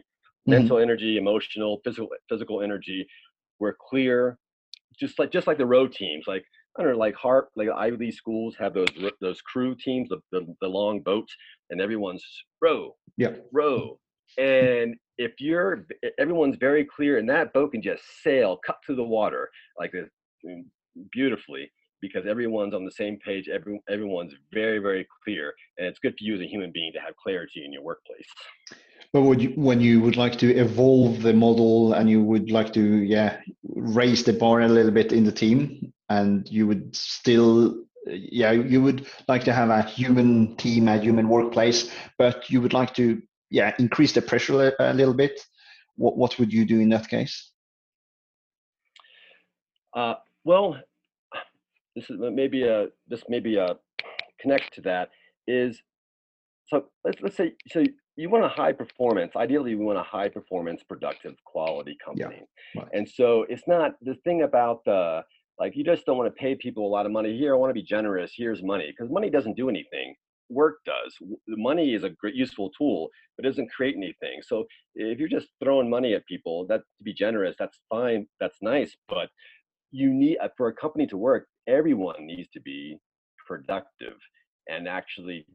Mhm. 0.47 0.51
mental 0.57 0.77
energy 0.79 1.17
emotional 1.17 1.79
physical 1.83 2.09
physical 2.29 2.61
energy 2.61 3.05
we're 3.59 3.75
clear 3.89 4.37
just 4.99 5.19
like 5.19 5.31
just 5.31 5.47
like 5.47 5.57
the 5.57 5.65
road 5.65 5.93
teams 5.93 6.25
like 6.27 6.43
I 6.77 6.83
don't 6.83 6.93
know, 6.93 6.97
like 6.97 7.15
harp 7.15 7.49
like 7.57 7.67
Ivy 7.69 7.97
League 7.97 8.13
schools 8.13 8.55
have 8.57 8.73
those 8.73 8.87
those 9.19 9.41
crew 9.41 9.75
teams, 9.75 10.07
the, 10.07 10.19
the, 10.31 10.41
the 10.61 10.67
long 10.69 11.01
boats, 11.01 11.35
and 11.69 11.81
everyone's 11.81 12.23
row, 12.61 12.95
Yeah. 13.17 13.33
row. 13.51 13.99
And 14.37 14.95
if 15.17 15.33
you're, 15.39 15.85
everyone's 16.17 16.57
very 16.57 16.85
clear, 16.85 17.17
and 17.17 17.29
that 17.29 17.53
boat 17.53 17.71
can 17.73 17.81
just 17.81 18.03
sail, 18.23 18.59
cut 18.65 18.77
through 18.85 18.95
the 18.95 19.03
water 19.03 19.49
like 19.79 19.91
this 19.91 20.09
mm, 20.45 20.63
beautifully 21.11 21.71
because 22.01 22.25
everyone's 22.25 22.73
on 22.73 22.83
the 22.83 22.91
same 22.91 23.17
page. 23.17 23.47
Every, 23.47 23.79
everyone's 23.89 24.33
very, 24.51 24.79
very 24.79 25.07
clear, 25.23 25.53
and 25.77 25.87
it's 25.87 25.99
good 25.99 26.13
for 26.17 26.23
you 26.23 26.35
as 26.35 26.41
a 26.41 26.47
human 26.47 26.71
being 26.71 26.91
to 26.93 26.99
have 26.99 27.15
clarity 27.15 27.63
in 27.63 27.71
your 27.71 27.83
workplace. 27.83 28.27
But 29.13 29.21
would 29.23 29.41
you, 29.41 29.49
when 29.49 29.81
you 29.81 29.99
would 30.01 30.15
like 30.15 30.37
to 30.39 30.55
evolve 30.55 31.21
the 31.21 31.33
model 31.33 31.93
and 31.93 32.09
you 32.09 32.23
would 32.23 32.49
like 32.49 32.71
to, 32.73 32.81
yeah, 32.81 33.41
raise 33.75 34.23
the 34.23 34.33
bar 34.33 34.61
a 34.61 34.67
little 34.69 34.91
bit 34.91 35.11
in 35.11 35.25
the 35.25 35.31
team, 35.31 35.91
and 36.09 36.47
you 36.49 36.65
would 36.65 36.95
still, 36.95 37.83
yeah, 38.07 38.51
you 38.51 38.81
would 38.81 39.05
like 39.27 39.43
to 39.43 39.53
have 39.53 39.69
a 39.69 39.83
human 39.83 40.55
team, 40.55 40.87
a 40.87 40.97
human 40.97 41.27
workplace, 41.27 41.91
but 42.17 42.49
you 42.49 42.61
would 42.61 42.73
like 42.73 42.93
to, 42.95 43.21
yeah, 43.51 43.75
increase 43.77 44.13
the 44.13 44.21
pressure 44.21 44.73
a, 44.79 44.93
little 44.93 45.13
bit. 45.13 45.39
What 45.95 46.17
what 46.17 46.39
would 46.39 46.51
you 46.51 46.65
do 46.65 46.79
in 46.79 46.89
that 46.89 47.07
case? 47.09 47.51
Uh, 49.93 50.15
well, 50.45 50.77
this 51.95 52.09
is 52.09 52.17
maybe 52.19 52.63
a 52.63 52.87
this 53.07 53.23
maybe 53.27 53.57
a 53.57 53.75
connect 54.39 54.73
to 54.75 54.81
that 54.81 55.09
is 55.47 55.81
so 56.67 56.85
let's 57.03 57.21
let's 57.21 57.37
say 57.37 57.53
so 57.69 57.83
you 58.15 58.29
want 58.29 58.43
a 58.43 58.49
high 58.49 58.71
performance 58.71 59.33
ideally 59.35 59.75
we 59.75 59.83
want 59.85 59.99
a 59.99 60.03
high 60.03 60.29
performance 60.29 60.81
productive 60.83 61.35
quality 61.45 61.97
Yeah, 62.15 62.25
company 62.25 62.43
right. 62.75 62.87
and 62.93 63.07
so 63.07 63.45
it's 63.49 63.67
not 63.67 63.91
the 64.01 64.15
thing 64.23 64.43
about 64.43 64.83
the 64.85 65.23
like 65.59 65.75
you 65.75 65.83
just 65.83 66.05
don't 66.05 66.17
want 66.17 66.33
to 66.33 66.39
pay 66.39 66.55
people 66.55 66.87
a 66.87 66.91
lot 66.97 67.05
of 67.05 67.11
money 67.11 67.37
here 67.37 67.53
i 67.53 67.57
want 67.57 67.69
to 67.69 67.73
be 67.73 67.83
generous 67.83 68.31
here's 68.35 68.63
money 68.63 68.87
because 68.91 69.11
money 69.11 69.29
doesn't 69.29 69.55
do 69.57 69.69
anything 69.69 70.15
work 70.51 70.77
does. 70.85 71.15
Money 71.47 71.93
is 71.93 72.03
a 72.03 72.09
great 72.09 72.35
useful 72.35 72.71
tool, 72.77 73.09
but 73.35 73.45
it 73.45 73.49
doesn't 73.49 73.71
create 73.71 73.95
anything. 73.95 74.41
So 74.43 74.65
if 74.95 75.19
you're 75.19 75.29
just 75.29 75.47
throwing 75.63 75.89
money 75.89 76.13
at 76.13 76.25
people, 76.25 76.65
that 76.67 76.79
to 76.79 77.03
be 77.03 77.13
generous, 77.13 77.55
that's 77.57 77.79
fine, 77.89 78.27
that's 78.39 78.57
nice, 78.61 78.95
but 79.07 79.29
you 79.91 80.13
need 80.13 80.37
uh, 80.37 80.49
for 80.57 80.67
a 80.67 80.73
company 80.73 81.05
to 81.07 81.17
work, 81.17 81.47
everyone 81.67 82.25
needs 82.25 82.49
to 82.53 82.61
be 82.61 82.97
productive 83.47 84.13
and 84.67 84.87
actually 84.87 85.45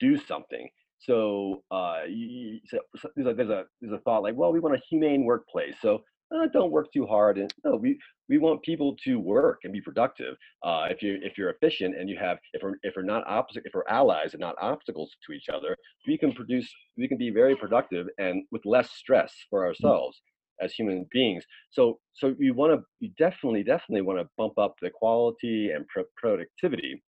do 0.00 0.16
something. 0.16 0.68
So, 0.98 1.62
uh, 1.70 2.00
you, 2.08 2.60
so, 2.66 2.78
so 2.98 3.08
there's 3.16 3.48
a 3.48 3.64
there's 3.80 3.92
a 3.94 4.02
thought 4.04 4.22
like, 4.22 4.34
well, 4.36 4.52
we 4.52 4.60
want 4.60 4.74
a 4.74 4.82
humane 4.88 5.24
workplace. 5.24 5.74
So 5.80 6.02
uh, 6.34 6.46
don't 6.52 6.70
work 6.70 6.86
too 6.92 7.06
hard 7.06 7.38
and 7.38 7.52
no 7.64 7.76
we 7.76 7.98
we 8.28 8.38
want 8.38 8.62
people 8.62 8.96
to 9.04 9.18
work 9.18 9.60
and 9.64 9.72
be 9.72 9.80
productive 9.80 10.36
uh, 10.64 10.86
if 10.90 11.02
you 11.02 11.18
if 11.22 11.36
you're 11.36 11.50
efficient 11.50 11.96
and 11.98 12.08
you 12.08 12.16
have 12.18 12.38
if 12.52 12.62
we're 12.62 12.74
if 12.82 12.94
we're 12.96 13.02
not 13.02 13.24
opposite 13.26 13.62
if 13.64 13.72
we're 13.74 13.88
allies 13.88 14.32
and 14.32 14.40
not 14.40 14.54
obstacles 14.60 15.10
to 15.26 15.32
each 15.32 15.48
other 15.48 15.76
we 16.06 16.16
can 16.16 16.32
produce 16.32 16.68
we 16.96 17.08
can 17.08 17.18
be 17.18 17.30
very 17.30 17.56
productive 17.56 18.06
and 18.18 18.44
with 18.52 18.62
less 18.64 18.90
stress 18.92 19.34
for 19.48 19.62
mm. 19.62 19.66
ourselves 19.66 20.20
as 20.62 20.72
human 20.74 21.06
beings 21.12 21.44
so 21.70 21.98
so 22.12 22.34
you 22.38 22.54
want 22.54 22.72
to 22.72 22.84
you 23.00 23.10
definitely 23.18 23.62
definitely 23.62 24.02
want 24.02 24.18
to 24.18 24.28
bump 24.36 24.56
up 24.58 24.74
the 24.82 24.90
quality 24.90 25.70
and 25.74 25.86
pro- 25.88 26.04
productivity 26.16 27.02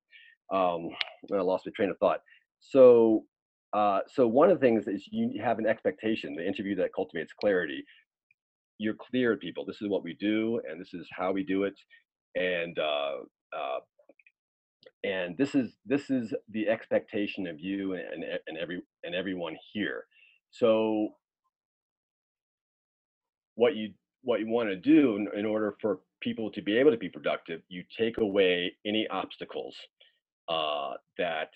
um 0.52 0.88
i 1.32 1.40
lost 1.40 1.66
my 1.66 1.72
train 1.76 1.90
of 1.90 1.98
thought 1.98 2.20
so 2.60 3.24
uh, 3.74 4.00
so 4.06 4.28
one 4.28 4.50
of 4.50 4.60
the 4.60 4.66
things 4.66 4.86
is 4.86 5.08
you 5.10 5.42
have 5.42 5.58
an 5.58 5.66
expectation 5.66 6.34
the 6.34 6.46
interview 6.46 6.74
that 6.74 6.90
cultivates 6.94 7.32
clarity 7.40 7.82
you're 8.78 8.94
clear 8.94 9.36
people 9.36 9.64
this 9.64 9.80
is 9.80 9.88
what 9.88 10.02
we 10.02 10.14
do 10.14 10.60
and 10.68 10.80
this 10.80 10.94
is 10.94 11.06
how 11.16 11.32
we 11.32 11.44
do 11.44 11.64
it 11.64 11.74
and 12.34 12.78
uh, 12.78 13.16
uh, 13.56 13.78
and 15.04 15.36
this 15.36 15.54
is 15.54 15.72
this 15.84 16.10
is 16.10 16.32
the 16.50 16.68
expectation 16.68 17.46
of 17.46 17.58
you 17.58 17.94
and, 17.94 18.24
and 18.46 18.58
every 18.58 18.80
and 19.04 19.14
everyone 19.14 19.56
here. 19.72 20.04
So 20.50 21.08
what 23.54 23.74
you 23.76 23.92
what 24.22 24.40
you 24.40 24.48
want 24.48 24.68
to 24.68 24.76
do 24.76 25.16
in, 25.16 25.28
in, 25.36 25.44
order 25.44 25.74
for 25.80 25.98
people 26.20 26.50
to 26.52 26.62
be 26.62 26.78
able 26.78 26.92
to 26.92 26.96
be 26.96 27.08
productive 27.08 27.60
you 27.68 27.82
take 27.98 28.18
away 28.18 28.72
any 28.86 29.06
obstacles 29.10 29.74
uh, 30.48 30.92
that 31.18 31.50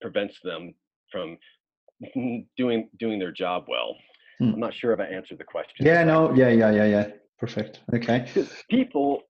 prevents 0.00 0.36
them 0.42 0.74
from 1.12 1.36
doing 2.56 2.88
doing 2.98 3.18
their 3.18 3.32
job 3.32 3.66
well 3.68 3.94
Hmm. 4.40 4.54
I'm 4.54 4.60
not 4.60 4.74
sure 4.74 4.92
if 4.92 5.00
I 5.00 5.04
answered 5.04 5.38
the 5.38 5.44
question. 5.44 5.86
Yeah, 5.86 6.02
no, 6.02 6.34
yeah, 6.34 6.48
yeah, 6.48 6.70
yeah, 6.70 6.86
yeah. 6.86 7.06
Perfect. 7.38 7.80
Okay. 7.94 8.26
People, 8.70 9.22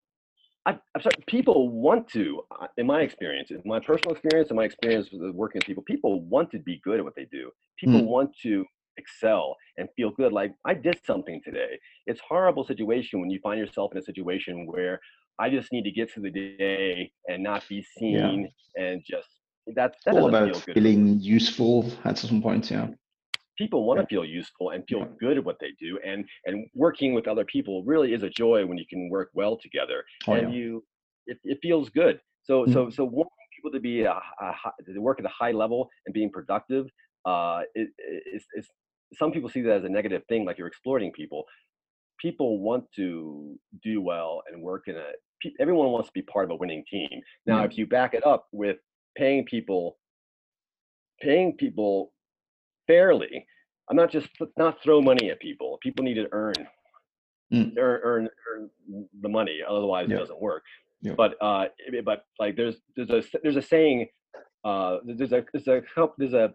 I, 0.67 0.73
am 0.73 1.03
sorry, 1.03 1.17
people 1.27 1.69
want 1.69 2.09
to, 2.11 2.43
uh, 2.61 2.69
in 2.77 2.87
my 2.87 3.01
experience, 3.03 3.51
in 3.51 3.61
my 3.65 3.81
personal 3.81 4.13
experience, 4.13 4.51
in 4.51 4.57
my 4.57 4.65
experience 4.65 5.09
with 5.13 5.35
working 5.35 5.59
with 5.59 5.67
people, 5.67 5.83
people 5.83 6.23
want 6.23 6.51
to 6.53 6.61
be 6.61 6.81
good 6.85 6.99
at 6.99 7.05
what 7.05 7.15
they 7.17 7.27
do. 7.31 7.51
People 7.79 8.01
mm. 8.01 8.07
want 8.07 8.31
to 8.43 8.65
excel 8.97 9.57
and 9.79 9.89
feel 9.97 10.11
good. 10.11 10.33
Like 10.33 10.53
I 10.65 10.75
did 10.75 11.01
something 11.05 11.41
today. 11.45 11.79
It's 12.07 12.21
horrible 12.29 12.65
situation 12.65 13.21
when 13.21 13.31
you 13.31 13.41
find 13.43 13.59
yourself 13.59 13.91
in 13.93 13.99
a 13.99 14.03
situation 14.03 14.67
where 14.67 15.01
I 15.41 15.51
just 15.51 15.73
need 15.73 15.85
to 15.85 15.91
get 15.91 16.13
through 16.13 16.31
the 16.31 16.57
day 16.57 17.11
and 17.27 17.43
not 17.43 17.67
be 17.69 17.85
seen 17.99 18.49
yeah. 18.77 18.85
and 18.85 19.03
just 19.05 19.29
that's 19.75 19.99
that 20.05 20.15
all 20.15 20.29
about 20.29 20.57
feel 20.57 20.75
feeling 20.75 21.21
useful 21.21 21.91
at 22.05 22.19
some 22.19 22.43
point. 22.43 22.71
Yeah 22.71 22.89
people 23.61 23.85
want 23.85 24.01
to 24.01 24.07
feel 24.07 24.25
useful 24.25 24.71
and 24.71 24.83
feel 24.89 25.05
good 25.21 25.37
at 25.37 25.45
what 25.45 25.59
they 25.61 25.73
do 25.79 25.99
and 26.05 26.25
and 26.47 26.67
working 26.75 27.13
with 27.13 27.29
other 27.29 27.45
people 27.45 27.85
really 27.85 28.15
is 28.15 28.23
a 28.23 28.31
joy 28.31 28.65
when 28.65 28.79
you 28.79 28.87
can 28.89 29.11
work 29.11 29.29
well 29.35 29.55
together 29.55 30.03
oh, 30.27 30.33
and 30.33 30.51
yeah. 30.51 30.59
you 30.59 30.85
it, 31.27 31.39
it 31.45 31.59
feels 31.61 31.91
good 31.91 32.19
so 32.43 32.63
mm-hmm. 32.63 32.73
so 32.73 32.89
so 32.89 33.05
wanting 33.05 33.49
people 33.55 33.71
to 33.71 33.79
be 33.79 34.05
a, 34.05 34.13
a, 34.13 34.55
to 34.87 34.99
work 35.01 35.19
at 35.21 35.27
a 35.27 35.35
high 35.43 35.53
level 35.53 35.91
and 36.07 36.15
being 36.15 36.31
productive 36.31 36.87
uh 37.27 37.61
it, 37.75 37.89
it's, 37.99 38.47
it's 38.55 38.69
some 39.13 39.31
people 39.31 39.51
see 39.51 39.61
that 39.61 39.77
as 39.77 39.85
a 39.85 39.89
negative 39.89 40.23
thing 40.31 40.47
like 40.47 40.57
you're 40.57 40.73
exploiting 40.75 41.13
people 41.13 41.45
people 42.19 42.61
want 42.61 42.85
to 42.97 43.59
do 43.83 44.01
well 44.01 44.43
and 44.51 44.63
work 44.63 44.85
in 44.87 44.97
a 44.97 45.09
everyone 45.61 45.89
wants 45.91 46.09
to 46.09 46.13
be 46.15 46.23
part 46.23 46.47
of 46.47 46.51
a 46.51 46.57
winning 46.57 46.83
team 46.91 47.21
now 47.47 47.57
mm-hmm. 47.57 47.71
if 47.71 47.77
you 47.77 47.87
back 47.87 48.15
it 48.15 48.25
up 48.27 48.47
with 48.53 48.79
paying 49.19 49.45
people 49.45 49.99
paying 51.21 51.55
people 51.59 52.13
fairly. 52.91 53.47
I'm 53.89 53.97
not 53.97 54.11
just 54.11 54.29
not 54.57 54.83
throw 54.83 55.01
money 55.01 55.31
at 55.31 55.41
people. 55.41 55.79
People 55.83 56.05
need 56.05 56.15
to 56.15 56.29
earn 56.33 56.55
mm. 57.53 57.77
earn, 57.79 58.01
earn, 58.03 58.29
earn 58.53 58.71
the 59.21 59.29
money, 59.29 59.59
otherwise 59.69 60.07
yeah. 60.09 60.17
it 60.17 60.19
doesn't 60.21 60.41
work. 60.41 60.65
Yeah. 61.03 61.15
But 61.17 61.35
uh, 61.41 61.67
but 62.05 62.25
like 62.39 62.57
there's 62.57 62.77
there's 62.97 63.11
a 63.11 63.23
there's 63.43 63.57
a 63.57 63.63
saying 63.63 64.07
uh, 64.65 64.99
there's 65.05 65.33
a 65.33 65.45
there's 65.53 65.69
a 65.69 65.83
there's 66.19 66.35
a 66.35 66.53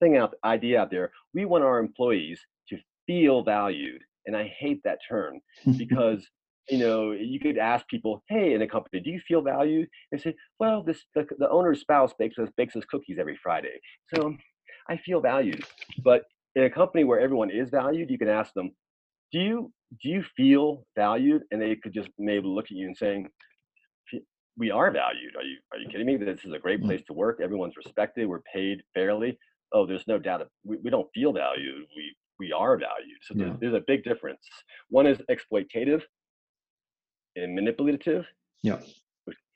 thing 0.00 0.16
out 0.16 0.34
idea 0.44 0.80
out 0.80 0.90
there. 0.90 1.12
We 1.34 1.44
want 1.44 1.64
our 1.64 1.78
employees 1.78 2.40
to 2.68 2.78
feel 3.06 3.42
valued, 3.42 4.02
and 4.26 4.36
I 4.36 4.52
hate 4.58 4.80
that 4.84 4.98
term 5.08 5.40
because 5.78 6.28
you 6.68 6.78
know 6.78 7.12
you 7.12 7.40
could 7.40 7.56
ask 7.56 7.88
people, 7.88 8.22
hey, 8.28 8.52
in 8.52 8.60
a 8.60 8.68
company, 8.68 9.00
do 9.00 9.10
you 9.10 9.20
feel 9.26 9.40
valued? 9.40 9.88
And 10.12 10.20
say, 10.20 10.34
well, 10.60 10.82
this 10.82 11.04
the, 11.14 11.26
the 11.38 11.48
owner's 11.48 11.80
spouse 11.80 12.12
bakes 12.18 12.38
us 12.38 12.50
bakes 12.58 12.76
us 12.76 12.84
cookies 12.84 13.16
every 13.18 13.38
Friday, 13.42 13.80
so 14.14 14.36
I 14.88 14.96
feel 14.96 15.20
valued. 15.20 15.64
But 16.02 16.22
in 16.54 16.64
a 16.64 16.70
company 16.70 17.04
where 17.04 17.20
everyone 17.20 17.50
is 17.50 17.70
valued, 17.70 18.10
you 18.10 18.18
can 18.18 18.28
ask 18.28 18.52
them, 18.54 18.72
do 19.32 19.38
you 19.38 19.72
do 20.02 20.08
you 20.08 20.24
feel 20.36 20.84
valued? 20.96 21.42
And 21.50 21.60
they 21.60 21.76
could 21.76 21.94
just 21.94 22.08
maybe 22.18 22.46
look 22.46 22.66
at 22.66 22.72
you 22.72 22.86
and 22.86 22.96
saying, 22.96 23.28
we 24.58 24.70
are 24.70 24.90
valued. 24.90 25.36
Are 25.36 25.42
you 25.42 25.56
are 25.72 25.78
you 25.78 25.88
kidding 25.88 26.06
me? 26.06 26.16
This 26.16 26.44
is 26.44 26.52
a 26.52 26.58
great 26.58 26.80
mm. 26.80 26.86
place 26.86 27.02
to 27.06 27.12
work. 27.12 27.40
Everyone's 27.42 27.76
respected. 27.76 28.26
We're 28.26 28.42
paid 28.52 28.82
fairly. 28.92 29.38
Oh, 29.72 29.86
there's 29.86 30.06
no 30.08 30.18
doubt. 30.18 30.40
That 30.40 30.48
we, 30.64 30.78
we 30.82 30.90
don't 30.90 31.08
feel 31.14 31.32
valued. 31.32 31.86
We 31.94 32.14
we 32.38 32.52
are 32.52 32.76
valued. 32.76 33.18
So 33.22 33.34
yeah. 33.34 33.44
there's, 33.44 33.60
there's 33.60 33.74
a 33.74 33.84
big 33.86 34.02
difference. 34.04 34.40
One 34.88 35.06
is 35.06 35.18
exploitative 35.30 36.02
and 37.36 37.54
manipulative. 37.54 38.26
Yeah. 38.62 38.80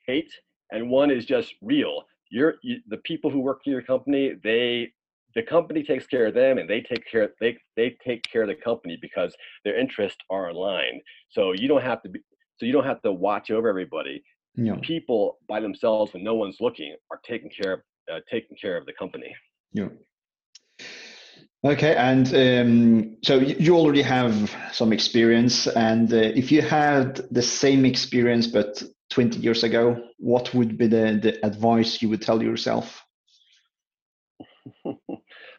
Hate, 0.07 0.31
and 0.71 0.89
one 0.89 1.11
is 1.11 1.25
just 1.25 1.53
real. 1.61 2.03
You're 2.29 2.55
you, 2.61 2.77
the 2.87 2.97
people 2.97 3.29
who 3.29 3.39
work 3.39 3.61
in 3.65 3.71
your 3.73 3.81
company. 3.81 4.33
They 4.43 4.93
the 5.35 5.43
company 5.43 5.83
takes 5.83 6.05
care 6.07 6.27
of 6.27 6.33
them 6.33 6.57
and 6.57 6.69
they 6.69 6.81
take 6.81 7.09
care 7.09 7.29
they 7.39 7.57
they 7.75 7.95
take 8.05 8.23
care 8.31 8.43
of 8.43 8.47
the 8.47 8.55
company 8.55 8.97
because 9.01 9.35
their 9.63 9.77
interests 9.77 10.19
are 10.29 10.49
aligned. 10.49 11.01
So 11.29 11.53
you 11.53 11.67
don't 11.67 11.81
have 11.81 12.01
to 12.03 12.09
be 12.09 12.19
so 12.57 12.65
you 12.65 12.73
don't 12.73 12.85
have 12.85 13.01
to 13.01 13.11
watch 13.11 13.51
over 13.51 13.67
everybody. 13.67 14.23
Yeah. 14.55 14.75
people 14.83 15.39
by 15.49 15.59
themselves 15.59 16.13
when 16.13 16.23
no 16.23 16.35
one's 16.35 16.57
looking 16.59 16.95
are 17.09 17.19
taking 17.25 17.49
care 17.49 17.73
of 17.73 17.79
uh, 18.11 18.19
taking 18.29 18.55
care 18.55 18.77
of 18.77 18.85
the 18.85 18.93
company. 18.93 19.35
Yeah. 19.73 19.89
Okay 21.65 21.95
and 21.95 22.27
um, 22.35 23.17
so 23.23 23.39
you 23.39 23.75
already 23.75 24.03
have 24.03 24.55
some 24.71 24.93
experience 24.93 25.65
and 25.65 26.13
uh, 26.13 26.17
if 26.17 26.51
you 26.51 26.61
had 26.61 27.21
the 27.31 27.41
same 27.41 27.83
experience 27.85 28.45
but 28.45 28.83
20 29.09 29.39
years 29.39 29.63
ago 29.63 29.97
what 30.17 30.53
would 30.53 30.77
be 30.77 30.87
the, 30.87 31.19
the 31.21 31.43
advice 31.45 32.01
you 32.01 32.09
would 32.09 32.21
tell 32.21 32.43
yourself 32.43 33.03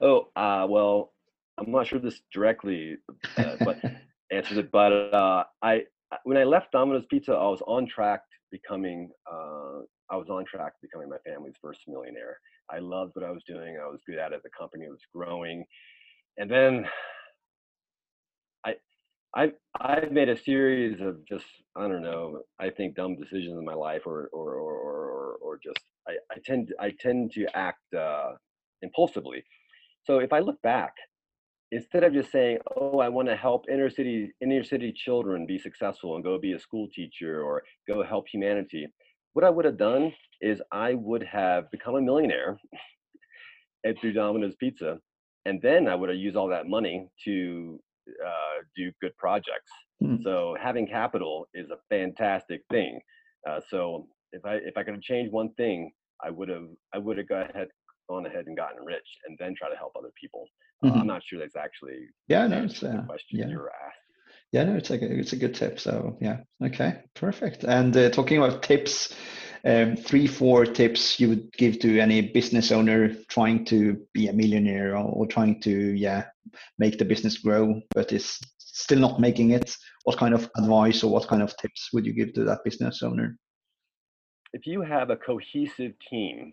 Oh, 0.04 0.28
uh, 0.36 0.66
well, 0.68 1.14
I'm 1.56 1.72
not 1.72 1.86
sure 1.86 1.98
this 1.98 2.20
directly 2.30 2.98
uh, 3.38 3.56
but 3.64 3.82
answers 4.30 4.58
it, 4.58 4.70
but 4.70 4.92
uh, 4.92 5.44
I 5.62 5.84
when 6.24 6.36
I 6.36 6.44
left 6.44 6.72
Domino's 6.72 7.06
Pizza, 7.08 7.32
I 7.32 7.48
was 7.48 7.62
on 7.66 7.86
track 7.86 8.20
becoming 8.52 9.10
uh, 9.26 9.80
I 10.10 10.16
was 10.16 10.28
on 10.28 10.44
track 10.44 10.74
becoming 10.82 11.08
my 11.08 11.16
family's 11.26 11.54
first 11.60 11.80
millionaire. 11.88 12.36
I 12.70 12.80
loved 12.80 13.12
what 13.14 13.24
I 13.24 13.30
was 13.30 13.42
doing. 13.48 13.78
I 13.82 13.86
was 13.88 14.00
good 14.06 14.18
at 14.18 14.32
it. 14.32 14.42
The 14.42 14.50
company 14.56 14.88
was 14.90 15.00
growing, 15.14 15.64
and 16.36 16.50
then 16.50 16.86
I 18.66 18.74
I 19.34 19.52
I've 19.80 20.12
made 20.12 20.28
a 20.28 20.36
series 20.36 21.00
of 21.00 21.26
just 21.26 21.46
I 21.76 21.88
don't 21.88 22.02
know 22.02 22.40
I 22.60 22.68
think 22.68 22.94
dumb 22.94 23.16
decisions 23.16 23.56
in 23.58 23.64
my 23.64 23.74
life, 23.74 24.02
or 24.04 24.28
or 24.34 24.52
or 24.52 24.74
or, 24.74 25.36
or 25.40 25.58
just 25.64 25.80
I, 26.06 26.12
I 26.30 26.36
tend 26.44 26.74
I 26.78 26.92
tend 27.00 27.32
to 27.32 27.46
act 27.56 27.94
uh, 27.94 28.32
impulsively 28.82 29.42
so 30.04 30.18
if 30.18 30.32
I 30.32 30.40
look 30.40 30.60
back, 30.62 30.92
instead 31.72 32.04
of 32.04 32.12
just 32.12 32.30
saying, 32.30 32.58
"Oh, 32.76 32.98
I 32.98 33.08
want 33.08 33.28
to 33.28 33.36
help 33.36 33.64
inner 33.68 33.90
city 33.90 34.32
inner 34.40 34.62
city 34.62 34.92
children 34.92 35.46
be 35.46 35.58
successful 35.58 36.14
and 36.14 36.24
go 36.24 36.38
be 36.38 36.52
a 36.52 36.58
school 36.58 36.88
teacher 36.92 37.42
or 37.42 37.62
go 37.88 38.02
help 38.02 38.26
humanity," 38.28 38.86
what 39.32 39.44
I 39.44 39.50
would 39.50 39.64
have 39.64 39.78
done 39.78 40.12
is 40.40 40.62
I 40.72 40.94
would 40.94 41.22
have 41.22 41.70
become 41.70 41.96
a 41.96 42.00
millionaire 42.00 42.58
and 43.84 43.98
through 43.98 44.12
Domino's 44.12 44.54
Pizza, 44.56 44.98
and 45.44 45.60
then 45.62 45.88
I 45.88 45.94
would 45.94 46.08
have 46.08 46.18
used 46.18 46.36
all 46.36 46.48
that 46.48 46.66
money 46.66 47.08
to 47.24 47.80
uh, 48.24 48.62
do 48.76 48.92
good 49.00 49.16
projects. 49.16 49.70
Mm. 50.02 50.22
So 50.22 50.56
having 50.60 50.86
capital 50.86 51.48
is 51.54 51.70
a 51.70 51.78
fantastic 51.90 52.62
thing. 52.70 53.00
Uh, 53.48 53.60
so 53.68 54.06
if 54.32 54.44
I 54.44 54.54
if 54.56 54.76
I 54.76 54.82
could 54.82 54.94
have 54.94 55.02
changed 55.02 55.32
one 55.32 55.52
thing, 55.54 55.92
I 56.22 56.30
would 56.30 56.48
have 56.48 56.68
I 56.94 56.98
would 56.98 57.18
have 57.18 57.28
gone 57.28 57.50
ahead 57.50 57.68
gone 58.08 58.26
ahead 58.26 58.46
and 58.46 58.56
gotten 58.56 58.84
rich 58.84 59.06
and 59.26 59.36
then 59.38 59.54
try 59.56 59.70
to 59.70 59.76
help 59.76 59.92
other 59.96 60.10
people. 60.20 60.46
Mm-hmm. 60.84 60.96
Uh, 60.96 61.00
I'm 61.00 61.06
not 61.06 61.22
sure 61.24 61.38
that's 61.38 61.56
actually 61.56 62.08
yeah, 62.28 62.46
no, 62.46 62.64
it's 62.64 62.82
uh, 62.82 63.02
question 63.06 63.38
yeah. 63.38 63.48
you 63.48 63.58
were 63.58 63.72
asked. 63.86 63.98
Yeah, 64.52 64.64
no, 64.64 64.76
it's 64.76 64.90
like 64.90 65.02
a, 65.02 65.12
it's 65.12 65.32
a 65.32 65.36
good 65.36 65.54
tip. 65.54 65.80
So 65.80 66.16
yeah, 66.20 66.38
okay, 66.62 67.02
perfect. 67.14 67.64
And 67.64 67.96
uh, 67.96 68.10
talking 68.10 68.38
about 68.38 68.62
tips, 68.62 69.14
um, 69.64 69.96
three, 69.96 70.26
four 70.26 70.64
tips 70.64 71.18
you 71.18 71.28
would 71.30 71.52
give 71.54 71.80
to 71.80 71.98
any 71.98 72.20
business 72.20 72.70
owner 72.70 73.14
trying 73.28 73.64
to 73.66 74.00
be 74.12 74.28
a 74.28 74.32
millionaire 74.32 74.96
or, 74.96 75.04
or 75.04 75.26
trying 75.26 75.60
to, 75.62 75.70
yeah, 75.70 76.26
make 76.78 76.98
the 76.98 77.04
business 77.04 77.38
grow, 77.38 77.80
but 77.94 78.12
is 78.12 78.38
still 78.58 78.98
not 78.98 79.20
making 79.20 79.50
it? 79.50 79.74
What 80.04 80.18
kind 80.18 80.34
of 80.34 80.50
advice 80.56 81.02
or 81.02 81.10
what 81.10 81.28
kind 81.28 81.42
of 81.42 81.56
tips 81.56 81.88
would 81.92 82.04
you 82.04 82.12
give 82.12 82.34
to 82.34 82.44
that 82.44 82.64
business 82.64 83.02
owner? 83.02 83.36
If 84.52 84.66
you 84.66 84.82
have 84.82 85.10
a 85.10 85.16
cohesive 85.16 85.94
team, 86.10 86.52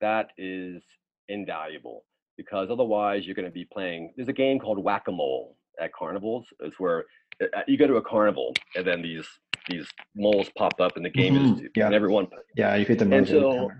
that 0.00 0.30
is 0.38 0.82
invaluable 1.28 2.04
because 2.36 2.68
otherwise 2.70 3.26
you're 3.26 3.34
going 3.34 3.46
to 3.48 3.52
be 3.52 3.66
playing. 3.72 4.12
There's 4.16 4.28
a 4.28 4.32
game 4.32 4.58
called 4.58 4.82
whack 4.82 5.04
a 5.08 5.12
mole 5.12 5.56
at 5.80 5.92
carnivals. 5.92 6.46
It's 6.60 6.78
where 6.78 7.04
uh, 7.40 7.46
uh, 7.56 7.62
you 7.66 7.76
go 7.76 7.86
to 7.86 7.96
a 7.96 8.02
carnival 8.02 8.54
and 8.76 8.86
then 8.86 9.02
these 9.02 9.26
these 9.68 9.86
moles 10.16 10.48
pop 10.56 10.80
up 10.80 10.96
and 10.96 11.04
the 11.04 11.10
game 11.10 11.34
mm-hmm. 11.34 11.64
is 11.64 11.70
yeah. 11.76 11.86
and 11.86 11.94
everyone 11.94 12.26
yeah 12.56 12.74
you 12.74 12.84
hit 12.84 12.98
them 12.98 13.12
and 13.12 13.28
so 13.28 13.70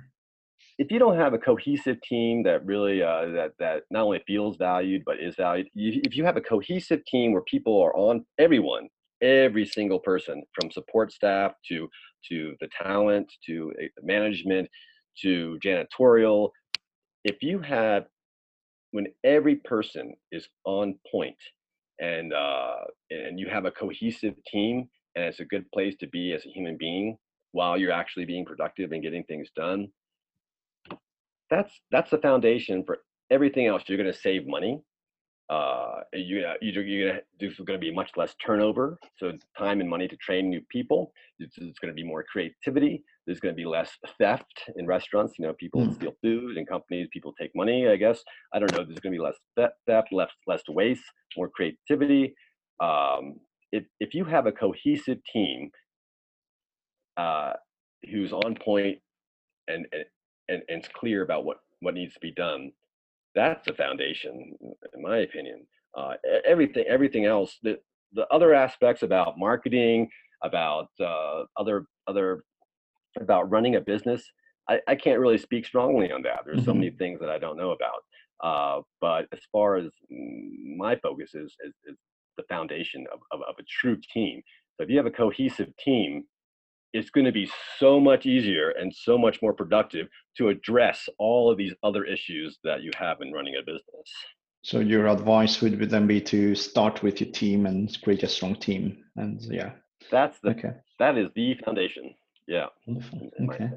if 0.79 0.91
you 0.91 0.99
don't 0.99 1.17
have 1.17 1.35
a 1.35 1.39
cohesive 1.39 2.01
team 2.03 2.43
that 2.43 2.65
really 2.65 3.03
uh, 3.03 3.27
that 3.27 3.53
that 3.59 3.83
not 3.91 4.03
only 4.05 4.23
feels 4.27 4.57
valued 4.57 5.03
but 5.05 5.17
is 5.21 5.35
valued 5.37 5.69
you, 5.75 6.01
if 6.05 6.17
you 6.17 6.25
have 6.25 6.37
a 6.37 6.41
cohesive 6.41 7.05
team 7.07 7.33
where 7.33 7.43
people 7.43 7.81
are 7.81 7.95
on 7.97 8.25
everyone 8.39 8.89
every 9.23 9.67
single 9.67 9.99
person 9.99 10.43
from 10.59 10.71
support 10.71 11.13
staff 11.13 11.53
to 11.67 11.89
to 12.29 12.55
the 12.61 12.69
talent 12.83 13.27
to 13.47 13.73
uh, 13.83 13.87
management 14.03 14.69
to 15.23 15.59
janitorial 15.65 16.51
if 17.25 17.43
you 17.43 17.59
have 17.61 18.05
when 18.93 19.07
every 19.25 19.57
person 19.57 20.15
is 20.33 20.49
on 20.65 20.95
point 21.11 21.37
and 22.01 22.33
uh, 22.33 22.77
and 23.11 23.39
you 23.39 23.49
have 23.49 23.65
a 23.65 23.71
cohesive 23.71 24.35
team 24.47 24.89
and 25.15 25.25
it's 25.25 25.41
a 25.41 25.45
good 25.45 25.71
place 25.73 25.97
to 26.01 26.07
be 26.09 26.33
as 26.33 26.45
a 26.47 26.51
human 26.51 26.77
being 26.79 27.17
while 27.53 27.77
you're 27.77 27.93
actually 27.93 28.25
being 28.25 28.45
productive 28.45 28.93
and 28.93 29.03
getting 29.03 29.25
things 29.25 29.49
done 29.57 29.89
that's 31.51 31.81
that's 31.91 32.11
the 32.11 32.19
foundation 32.19 32.85
for 32.85 32.99
everything 33.31 33.67
else 33.67 33.83
you're 33.87 33.99
going 33.99 34.13
to 34.13 34.19
save 34.19 34.47
money 34.47 34.81
uh, 35.51 36.03
you, 36.13 36.45
you're, 36.61 36.85
you're 36.85 37.09
gonna, 37.09 37.21
there's 37.41 37.57
going 37.57 37.79
to 37.79 37.85
be 37.85 37.93
much 37.93 38.13
less 38.17 38.37
turnover, 38.45 38.97
so 39.17 39.27
it's 39.31 39.45
time 39.59 39.81
and 39.81 39.91
money 39.91 40.07
to 40.07 40.17
train 40.19 40.49
new 40.49 40.61
people. 40.71 41.13
It's, 41.41 41.59
it's 41.59 41.81
going 41.81 41.93
to 41.93 41.95
be 41.95 42.05
more 42.05 42.23
creativity. 42.23 43.03
There's 43.31 43.39
going 43.39 43.55
to 43.55 43.57
be 43.57 43.65
less 43.65 43.93
theft 44.19 44.65
in 44.75 44.89
restaurants. 44.89 45.35
You 45.39 45.47
know, 45.47 45.53
people 45.53 45.83
mm. 45.83 45.95
steal 45.95 46.17
food 46.21 46.57
in 46.57 46.67
companies. 46.67 47.07
People 47.13 47.33
take 47.41 47.53
money. 47.55 47.87
I 47.87 47.95
guess 47.95 48.25
I 48.53 48.59
don't 48.59 48.73
know. 48.73 48.79
There's 48.83 48.99
going 48.99 49.13
to 49.13 49.19
be 49.19 49.23
less 49.23 49.37
theft, 49.87 50.09
less 50.11 50.31
less 50.49 50.63
waste, 50.69 51.05
more 51.37 51.49
creativity. 51.49 52.35
Um, 52.83 53.37
if 53.71 53.85
if 54.01 54.15
you 54.15 54.25
have 54.25 54.47
a 54.47 54.53
cohesive 54.53 55.19
team 55.33 55.71
uh, 57.17 57.53
who's 58.11 58.33
on 58.33 58.57
point 58.57 58.99
and 59.69 59.87
and 59.93 60.05
and, 60.49 60.63
and 60.69 60.79
it's 60.81 60.89
clear 60.89 61.23
about 61.23 61.45
what 61.45 61.59
what 61.79 61.95
needs 61.95 62.15
to 62.15 62.21
be 62.21 62.33
done, 62.33 62.73
that's 63.37 63.65
the 63.65 63.75
foundation, 63.75 64.57
in 64.93 65.03
my 65.03 65.19
opinion. 65.19 65.65
Uh, 65.97 66.15
everything, 66.45 66.85
everything 66.89 67.27
else, 67.27 67.59
the 67.63 67.79
the 68.13 68.27
other 68.33 68.55
aspects 68.55 69.05
about 69.05 69.39
marketing, 69.39 70.09
about 70.43 70.89
uh, 71.01 71.45
other 71.57 71.87
other 72.09 72.43
about 73.19 73.51
running 73.51 73.77
a 73.77 73.81
business, 73.81 74.23
I, 74.69 74.81
I 74.87 74.95
can't 74.95 75.21
really 75.21 75.39
speak 75.39 75.67
strongly 75.67 76.13
on 76.13 76.23
that. 76.23 76.41
There's 76.45 76.59
mm-hmm. 76.59 76.65
so 76.67 76.75
many 76.75 76.91
things 76.91 77.21
that 77.21 77.31
I 77.31 77.39
don't 77.39 77.57
know 77.57 77.73
about. 77.73 78.03
Uh, 78.43 78.83
but 79.01 79.27
as 79.33 79.41
far 79.53 79.77
as 79.77 79.91
my 80.77 80.97
focus 80.97 81.35
is, 81.35 81.55
is, 81.65 81.75
is 81.87 81.97
the 82.37 82.45
foundation 82.49 83.07
of, 83.13 83.21
of, 83.33 83.41
of 83.49 83.55
a 83.59 83.63
true 83.65 83.99
team. 84.13 84.43
So 84.77 84.85
if 84.85 84.91
you 84.91 84.97
have 84.97 85.07
a 85.07 85.11
cohesive 85.11 85.77
team, 85.77 86.25
it's 86.93 87.11
going 87.11 87.27
to 87.27 87.33
be 87.33 87.51
so 87.79 88.01
much 88.01 88.27
easier 88.27 88.71
and 88.71 88.93
so 88.95 89.17
much 89.19 89.41
more 89.43 89.53
productive 89.53 90.09
to 90.39 90.49
address 90.49 91.09
all 91.19 91.51
of 91.51 91.59
these 91.59 91.75
other 91.83 92.05
issues 92.05 92.59
that 92.65 92.83
you 92.83 92.91
have 92.99 93.21
in 93.21 93.33
running 93.33 93.57
a 93.57 93.63
business. 93.65 94.11
So 94.63 94.81
your 94.81 95.07
advice 95.07 95.61
would 95.61 95.79
then 95.89 96.07
be 96.07 96.21
to 96.23 96.55
start 96.55 97.03
with 97.03 97.21
your 97.21 97.31
team 97.31 97.67
and 97.67 97.97
create 98.03 98.23
a 98.23 98.29
strong 98.29 98.57
team. 98.57 99.05
And 99.17 99.41
yeah, 99.43 99.73
that's 100.11 100.39
the 100.41 100.51
okay. 100.51 100.73
that 100.99 101.17
is 101.17 101.29
the 101.35 101.55
foundation. 101.65 102.15
Yeah. 102.51 102.67
okay. 103.49 103.71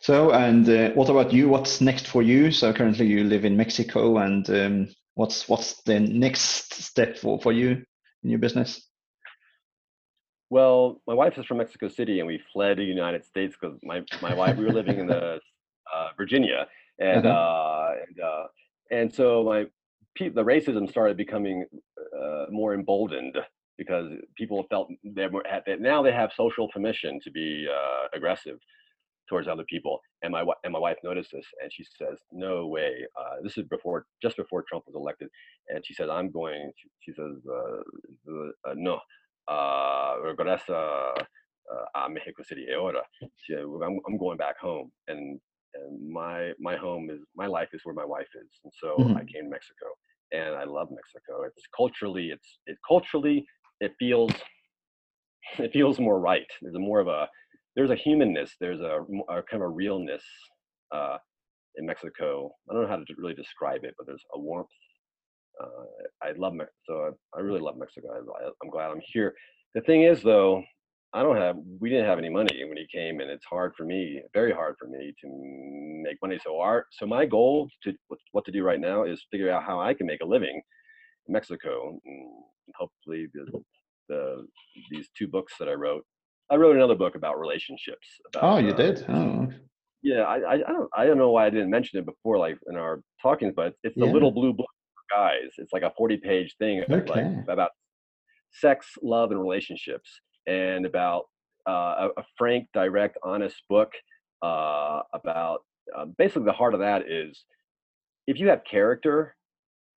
So 0.00 0.30
and 0.32 0.68
uh, 0.68 0.90
what 0.90 1.08
about 1.08 1.32
you? 1.32 1.48
What's 1.48 1.80
next 1.80 2.06
for 2.06 2.22
you? 2.22 2.52
So 2.52 2.70
currently 2.70 3.06
you 3.06 3.24
live 3.24 3.46
in 3.46 3.56
Mexico, 3.56 4.18
and 4.18 4.48
um, 4.50 4.88
what's 5.14 5.48
what's 5.48 5.80
the 5.84 5.98
next 5.98 6.74
step 6.74 7.16
for 7.16 7.40
for 7.40 7.50
you 7.50 7.82
in 8.22 8.30
your 8.30 8.38
business? 8.38 8.86
Well, 10.50 11.00
my 11.06 11.14
wife 11.14 11.38
is 11.38 11.46
from 11.46 11.58
Mexico 11.58 11.88
City, 11.88 12.20
and 12.20 12.26
we 12.26 12.42
fled 12.52 12.76
the 12.76 12.84
United 12.84 13.24
States 13.24 13.56
because 13.58 13.78
my 13.82 14.02
my 14.20 14.34
wife 14.34 14.58
we 14.58 14.66
were 14.66 14.72
living 14.72 14.98
in 14.98 15.06
the 15.06 15.40
uh, 15.94 16.08
Virginia, 16.14 16.66
and 16.98 17.26
uh-huh. 17.26 17.38
uh, 17.38 17.94
and 18.06 18.20
uh, 18.20 18.46
and 18.90 19.14
so 19.14 19.44
my 19.44 19.64
the 20.20 20.44
racism 20.44 20.90
started 20.90 21.16
becoming 21.16 21.64
uh, 22.20 22.44
more 22.50 22.74
emboldened 22.74 23.38
because 23.78 24.10
people 24.36 24.66
felt 24.68 24.88
they 25.04 25.28
were 25.28 25.46
at 25.46 25.64
that 25.66 25.80
now 25.80 26.02
they 26.02 26.12
have 26.12 26.30
social 26.36 26.68
permission 26.68 27.20
to 27.22 27.30
be 27.30 27.66
uh, 27.72 28.08
aggressive 28.14 28.58
towards 29.28 29.46
other 29.46 29.64
people. 29.68 30.00
And 30.22 30.32
my 30.32 30.44
and 30.64 30.72
my 30.72 30.78
wife 30.78 30.96
noticed 31.04 31.30
this, 31.32 31.46
and 31.62 31.70
she 31.72 31.84
says, 31.84 32.18
"No 32.32 32.66
way." 32.66 33.06
Uh, 33.18 33.36
this 33.42 33.56
is 33.56 33.64
before, 33.68 34.06
just 34.22 34.36
before 34.36 34.64
Trump 34.68 34.84
was 34.86 34.96
elected, 34.96 35.28
and 35.68 35.84
she 35.86 35.94
says, 35.94 36.08
"I'm 36.10 36.30
going." 36.30 36.72
She, 37.00 37.12
says, 37.12 37.36
uh, 37.48 38.70
uh, 38.70 38.74
"No, 38.74 38.98
uh, 39.46 40.16
regresa 40.24 41.12
uh, 41.72 42.00
a 42.00 42.10
Mexico 42.10 42.42
City 42.42 42.66
ahora. 42.74 43.02
I'm, 43.50 44.00
I'm 44.06 44.18
going 44.18 44.38
back 44.38 44.58
home, 44.58 44.90
and 45.06 45.38
and 45.74 46.10
my 46.10 46.52
my 46.58 46.76
home 46.76 47.10
is 47.10 47.20
my 47.36 47.46
life 47.46 47.68
is 47.72 47.82
where 47.84 47.94
my 47.94 48.04
wife 48.04 48.28
is, 48.34 48.50
and 48.64 48.72
so 48.80 48.96
mm-hmm. 48.98 49.16
I 49.16 49.20
came 49.20 49.44
to 49.44 49.50
Mexico, 49.50 49.86
and 50.32 50.54
I 50.56 50.64
love 50.64 50.88
Mexico. 50.90 51.42
It's 51.44 51.66
culturally, 51.76 52.30
it's 52.30 52.58
it 52.66 52.78
culturally, 52.86 53.46
it 53.80 53.92
feels 53.98 54.32
it 55.58 55.72
feels 55.72 55.98
more 55.98 56.20
right. 56.20 56.46
There's 56.62 56.74
a 56.74 56.80
more 56.80 57.00
of 57.00 57.08
a 57.08 57.28
there's 57.76 57.90
a 57.90 57.96
humanness. 57.96 58.52
There's 58.60 58.80
a, 58.80 59.00
a 59.28 59.42
kind 59.42 59.62
of 59.62 59.62
a 59.62 59.68
realness 59.68 60.22
uh, 60.94 61.18
in 61.76 61.86
Mexico. 61.86 62.50
I 62.68 62.74
don't 62.74 62.82
know 62.82 62.88
how 62.88 62.96
to 62.96 63.04
really 63.16 63.34
describe 63.34 63.84
it, 63.84 63.94
but 63.96 64.06
there's 64.06 64.24
a 64.34 64.38
warmth 64.38 64.68
uh, 65.60 65.84
I 66.22 66.32
love 66.36 66.54
Mexico. 66.54 66.74
So 66.86 66.94
I, 67.34 67.38
I, 67.38 67.40
really 67.40 67.60
love 67.60 67.76
Mexico. 67.76 68.08
I, 68.12 68.50
I'm 68.62 68.70
glad 68.70 68.90
I'm 68.90 69.00
here. 69.12 69.34
The 69.74 69.80
thing 69.82 70.02
is, 70.02 70.22
though, 70.22 70.62
I 71.12 71.22
don't 71.22 71.36
have. 71.36 71.56
We 71.80 71.90
didn't 71.90 72.06
have 72.06 72.18
any 72.18 72.28
money 72.28 72.64
when 72.66 72.76
he 72.76 72.86
came, 72.92 73.20
and 73.20 73.30
it's 73.30 73.44
hard 73.44 73.72
for 73.76 73.84
me, 73.84 74.22
very 74.34 74.52
hard 74.52 74.76
for 74.78 74.88
me 74.88 75.14
to 75.22 76.02
make 76.04 76.16
money. 76.22 76.38
So 76.44 76.60
our, 76.60 76.86
so 76.92 77.06
my 77.06 77.24
goal 77.24 77.68
to 77.84 77.92
what 78.32 78.44
to 78.44 78.52
do 78.52 78.62
right 78.62 78.80
now 78.80 79.04
is 79.04 79.24
figure 79.30 79.50
out 79.50 79.64
how 79.64 79.80
I 79.80 79.94
can 79.94 80.06
make 80.06 80.20
a 80.22 80.26
living 80.26 80.60
in 81.26 81.32
Mexico, 81.32 81.88
and 81.88 82.00
hopefully 82.76 83.26
the, 83.32 83.46
the 84.08 84.46
these 84.90 85.08
two 85.16 85.28
books 85.28 85.54
that 85.58 85.68
I 85.68 85.72
wrote. 85.72 86.04
I 86.50 86.56
wrote 86.56 86.76
another 86.76 86.94
book 86.94 87.14
about 87.14 87.38
relationships. 87.38 88.06
About, 88.32 88.44
oh, 88.44 88.58
you 88.58 88.72
uh, 88.72 88.76
did. 88.76 89.04
Oh. 89.08 89.48
Yeah, 90.02 90.22
I, 90.22 90.36
I, 90.36 90.54
I 90.54 90.72
don't 90.72 90.90
I 90.96 91.06
don't 91.06 91.18
know 91.18 91.30
why 91.30 91.46
I 91.46 91.50
didn't 91.50 91.70
mention 91.70 91.98
it 91.98 92.06
before, 92.06 92.38
like 92.38 92.58
in 92.68 92.76
our 92.76 93.02
talkings, 93.20 93.52
but 93.54 93.74
it's 93.82 93.96
the 93.96 94.06
yeah. 94.06 94.12
little 94.12 94.30
blue 94.30 94.52
book 94.52 94.70
guys. 95.10 95.50
It's 95.58 95.72
like 95.72 95.82
a 95.82 95.92
40 95.96 96.18
page 96.18 96.54
thing 96.58 96.82
okay. 96.90 97.10
like, 97.10 97.48
about 97.48 97.70
sex, 98.52 98.86
love, 99.02 99.30
and 99.30 99.40
relationships, 99.40 100.08
and 100.46 100.86
about 100.86 101.24
uh, 101.68 102.08
a, 102.16 102.20
a, 102.20 102.24
frank, 102.36 102.66
direct, 102.72 103.18
honest 103.24 103.62
book 103.68 103.92
uh, 104.42 105.00
about 105.12 105.60
uh, 105.96 106.06
basically 106.16 106.44
the 106.44 106.52
heart 106.52 106.74
of 106.74 106.80
that 106.80 107.10
is 107.10 107.44
if 108.26 108.38
you 108.38 108.48
have 108.48 108.62
character, 108.64 109.34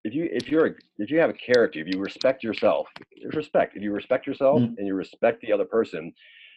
if 0.03 0.13
you 0.13 0.27
if 0.31 0.49
you're 0.49 0.67
a, 0.67 0.71
if 0.97 1.09
you 1.11 1.19
have 1.19 1.29
a 1.29 1.33
character, 1.33 1.79
if 1.79 1.87
you 1.87 1.99
respect 1.99 2.43
yourself, 2.43 2.87
there's 3.21 3.35
respect. 3.35 3.75
If 3.75 3.83
you 3.83 3.91
respect 3.91 4.25
yourself 4.27 4.61
mm. 4.61 4.73
and 4.77 4.87
you 4.87 4.95
respect 4.95 5.41
the 5.41 5.53
other 5.53 5.65
person, 5.65 6.13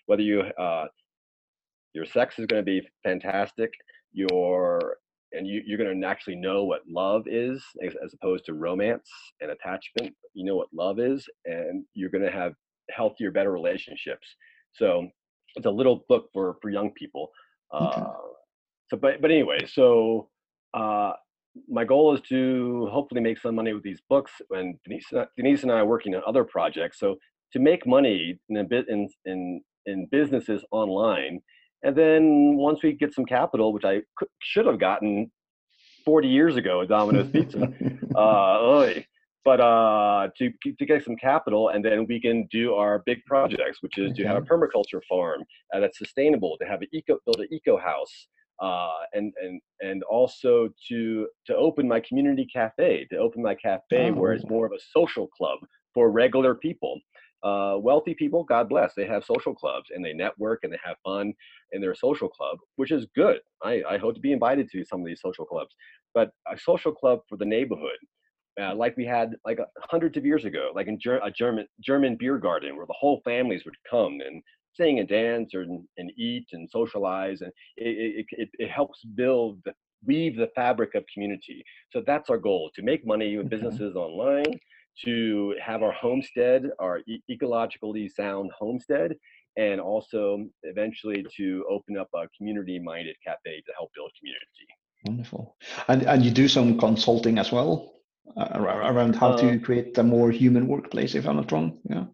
whether 0.07 0.22
you 0.22 0.40
uh, 0.40 0.87
your 1.92 2.07
sex 2.07 2.38
is 2.38 2.46
going 2.46 2.61
to 2.61 2.64
be 2.64 2.87
fantastic, 3.02 3.70
your 4.12 4.96
and 5.35 5.46
you, 5.46 5.62
you're 5.66 5.78
going 5.78 6.00
to 6.00 6.07
actually 6.07 6.37
know 6.37 6.64
what 6.64 6.83
love 6.88 7.24
is 7.26 7.62
as, 7.85 7.94
as, 8.04 8.14
opposed 8.14 8.44
to 8.46 8.54
romance 8.54 9.09
and 9.40 9.50
attachment 9.50 10.14
you 10.33 10.44
know 10.44 10.57
what 10.57 10.68
love 10.72 10.98
is 10.98 11.26
and 11.44 11.85
you're 11.92 12.11
going 12.11 12.24
to 12.24 12.30
have 12.30 12.52
healthier 12.90 13.30
better 13.30 13.52
relationships 13.52 14.37
so 14.72 15.07
it's 15.57 15.66
a 15.66 15.70
little 15.70 16.04
book 16.09 16.28
for 16.33 16.57
for 16.62 16.70
young 16.70 16.92
people 16.92 17.30
okay. 17.74 18.00
uh, 18.00 18.12
so 18.88 18.96
but 18.96 19.20
but 19.20 19.30
anyway 19.30 19.59
so 19.66 20.28
uh, 20.74 21.12
my 21.69 21.85
goal 21.85 22.14
is 22.14 22.21
to 22.23 22.88
hopefully 22.90 23.21
make 23.21 23.38
some 23.38 23.55
money 23.55 23.73
with 23.73 23.83
these 23.83 24.01
books 24.09 24.33
and 24.51 24.77
denise, 24.85 25.07
denise 25.37 25.62
and 25.62 25.73
i 25.73 25.77
are 25.77 25.87
working 25.87 26.14
on 26.14 26.23
other 26.27 26.45
projects 26.45 26.99
so 26.99 27.17
to 27.53 27.59
make 27.59 27.87
money 27.87 28.38
in 28.49 28.57
a 28.57 28.64
bit 28.64 28.87
in, 28.88 29.09
in 29.25 29.61
in 29.87 30.09
businesses 30.11 30.64
online 30.73 31.40
and 31.85 31.95
then 31.95 32.57
once 32.57 32.83
we 32.83 32.95
get 32.95 33.14
some 33.14 33.27
capital, 33.27 33.73
which 33.73 33.85
I 33.85 34.01
could, 34.17 34.29
should 34.40 34.67
have 34.67 34.81
gotten 34.81 35.31
40 36.07 36.29
years 36.29 36.57
ago 36.57 36.81
at 36.81 36.88
Domino's 36.88 37.31
Pizza, 37.31 37.62
uh, 38.17 39.01
but 39.45 39.61
uh, 39.61 40.29
to 40.38 40.51
to 40.79 40.87
get 40.87 41.05
some 41.05 41.17
capital, 41.17 41.69
and 41.69 41.85
then 41.85 42.07
we 42.09 42.19
can 42.19 42.49
do 42.51 42.73
our 42.75 43.03
big 43.05 43.23
projects, 43.27 43.83
which 43.83 43.99
is 43.99 44.17
to 44.17 44.25
have 44.25 44.38
a 44.38 44.40
permaculture 44.40 45.03
farm 45.07 45.43
uh, 45.75 45.81
that's 45.81 45.99
sustainable, 45.99 46.57
to 46.62 46.67
have 46.67 46.81
an 46.81 46.88
eco 46.95 47.19
build 47.27 47.40
an 47.40 47.49
eco 47.53 47.77
house, 47.77 48.29
uh, 48.64 48.88
and 49.12 49.33
and 49.42 49.61
and 49.81 50.03
also 50.05 50.68
to 50.88 51.29
to 51.46 51.55
open 51.55 51.87
my 51.87 52.00
community 52.00 52.46
cafe, 52.50 53.07
to 53.11 53.18
open 53.18 53.42
my 53.42 53.55
cafe 53.55 54.11
oh. 54.11 54.12
where 54.12 54.33
it's 54.33 54.48
more 54.48 54.66
of 54.66 54.72
a 54.72 54.83
social 54.96 55.29
club 55.29 55.59
for 55.92 56.11
regular 56.11 56.55
people. 56.55 56.98
Uh, 57.42 57.77
wealthy 57.79 58.14
people, 58.14 58.42
God 58.42 58.70
bless, 58.70 58.94
they 58.94 59.07
have 59.07 59.22
social 59.22 59.55
clubs 59.55 59.90
and 59.94 60.03
they 60.03 60.14
network 60.14 60.61
and 60.62 60.72
they 60.72 60.79
have 60.83 60.96
fun 61.05 61.35
in 61.72 61.83
their 61.83 61.94
social 61.94 62.27
club, 62.27 62.57
which 62.77 62.90
is 62.90 63.07
good. 63.14 63.38
I, 63.62 63.83
I 63.87 63.98
hope 63.98 64.14
to 64.14 64.20
be 64.20 64.33
invited 64.33 64.70
to 64.70 64.83
some 64.83 65.00
of 65.00 65.07
these 65.07 65.20
social 65.20 65.44
clubs. 65.44 65.74
But 66.14 66.31
a 66.50 66.59
social 66.59 66.90
club 66.90 67.18
for 67.29 67.37
the 67.37 67.44
neighborhood, 67.44 67.98
uh, 68.59 68.74
like 68.74 68.96
we 68.96 69.05
had 69.05 69.33
like 69.44 69.59
hundreds 69.90 70.16
of 70.16 70.24
years 70.24 70.46
ago, 70.46 70.70
like 70.74 70.87
in 70.87 70.98
Ger- 70.98 71.20
a 71.22 71.31
German 71.31 71.66
German 71.83 72.16
beer 72.18 72.38
garden 72.38 72.77
where 72.77 72.87
the 72.87 72.96
whole 72.98 73.20
families 73.27 73.66
would 73.66 73.77
come 73.90 74.20
and 74.27 74.42
sing 74.74 74.98
and 74.98 75.08
dance 75.08 75.54
or, 75.54 75.62
and 75.62 76.12
eat 76.16 76.46
and 76.52 76.68
socialize, 76.70 77.40
and 77.40 77.52
it, 77.76 78.26
it, 78.30 78.48
it, 78.58 78.70
helps 78.70 79.04
build 79.04 79.60
the 79.64 79.72
weave 80.06 80.37
the 80.37 80.50
fabric 80.54 80.94
of 80.94 81.04
community. 81.12 81.64
So 81.90 82.02
that's 82.06 82.30
our 82.30 82.38
goal: 82.38 82.70
to 82.74 82.82
make 82.82 83.06
money 83.06 83.37
with 83.37 83.48
businesses 83.48 83.96
online, 83.96 84.58
to 85.04 85.54
have 85.64 85.82
our 85.82 85.92
homestead, 85.92 86.70
our 86.78 87.00
e- 87.06 87.22
ecologically 87.30 88.10
sound 88.10 88.50
homestead, 88.58 89.14
and 89.56 89.80
also 89.80 90.46
eventually 90.62 91.24
to 91.37 91.64
open 91.70 91.96
up 91.96 92.08
a 92.14 92.28
community-minded 92.37 93.16
cafe 93.24 93.62
to 93.66 93.72
help 93.78 93.90
build 93.94 94.10
community. 94.18 94.66
Wonderful, 95.04 95.56
and 95.88 96.02
and 96.02 96.24
you 96.24 96.30
do 96.30 96.48
some 96.48 96.78
consulting 96.78 97.38
as 97.38 97.52
well 97.52 97.94
uh, 98.37 98.48
around 98.54 99.14
how 99.14 99.30
uh, 99.30 99.37
to 99.37 99.58
create 99.58 99.96
a 99.98 100.02
more 100.02 100.30
human 100.30 100.66
workplace. 100.66 101.14
If 101.14 101.26
I'm 101.26 101.37
not 101.37 101.52
wrong, 101.52 101.78
yeah. 101.88 102.04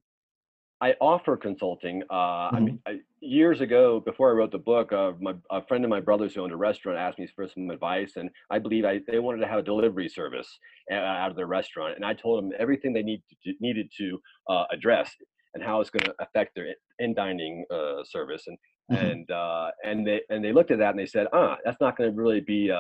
I 0.81 0.95
offer 1.01 1.37
consulting. 1.37 2.03
Uh, 2.11 2.15
mm-hmm. 2.15 2.57
I 2.57 2.61
mean, 2.61 2.79
I, 2.87 2.99
years 3.21 3.61
ago, 3.61 4.01
before 4.01 4.31
I 4.31 4.33
wrote 4.33 4.51
the 4.51 4.59
book, 4.59 4.93
uh, 4.93 5.13
my, 5.21 5.35
a 5.51 5.65
friend 5.67 5.85
of 5.85 5.91
my 5.91 6.01
brother's 6.01 6.35
who 6.35 6.43
owned 6.43 6.53
a 6.53 6.57
restaurant 6.57 6.99
asked 6.99 7.19
me 7.19 7.29
for 7.35 7.47
some 7.49 7.71
advice, 7.71 8.13
and 8.17 8.31
I 8.51 8.59
believe 8.59 8.85
I, 8.85 9.01
they 9.07 9.19
wanted 9.19 9.41
to 9.41 9.47
have 9.49 9.59
a 9.59 9.63
delivery 9.63 10.09
service 10.09 10.59
uh, 10.91 10.95
out 10.95 11.31
of 11.31 11.37
their 11.37 11.47
restaurant, 11.47 11.97
and 11.97 12.05
I 12.05 12.15
told 12.15 12.43
them 12.43 12.53
everything 12.59 12.93
they 12.93 13.03
need 13.03 13.23
to, 13.45 13.53
needed 13.61 13.91
to 13.99 14.19
uh, 14.49 14.65
address 14.73 15.15
and 15.55 15.63
how 15.63 15.81
it's 15.81 15.91
going 15.91 16.05
to 16.05 16.15
affect 16.21 16.55
their 16.55 16.75
in 16.99 17.13
dining 17.13 17.65
uh, 17.71 18.03
service, 18.05 18.45
and 18.47 18.57
mm-hmm. 18.91 19.07
and 19.07 19.31
uh, 19.31 19.71
and 19.85 20.07
they 20.07 20.21
and 20.31 20.43
they 20.45 20.53
looked 20.53 20.71
at 20.71 20.79
that 20.79 20.91
and 20.91 20.99
they 20.99 21.07
said, 21.07 21.27
ah, 21.33 21.57
that's 21.65 21.81
not 21.81 21.97
going 21.97 22.11
to 22.11 22.17
really 22.17 22.41
be 22.41 22.71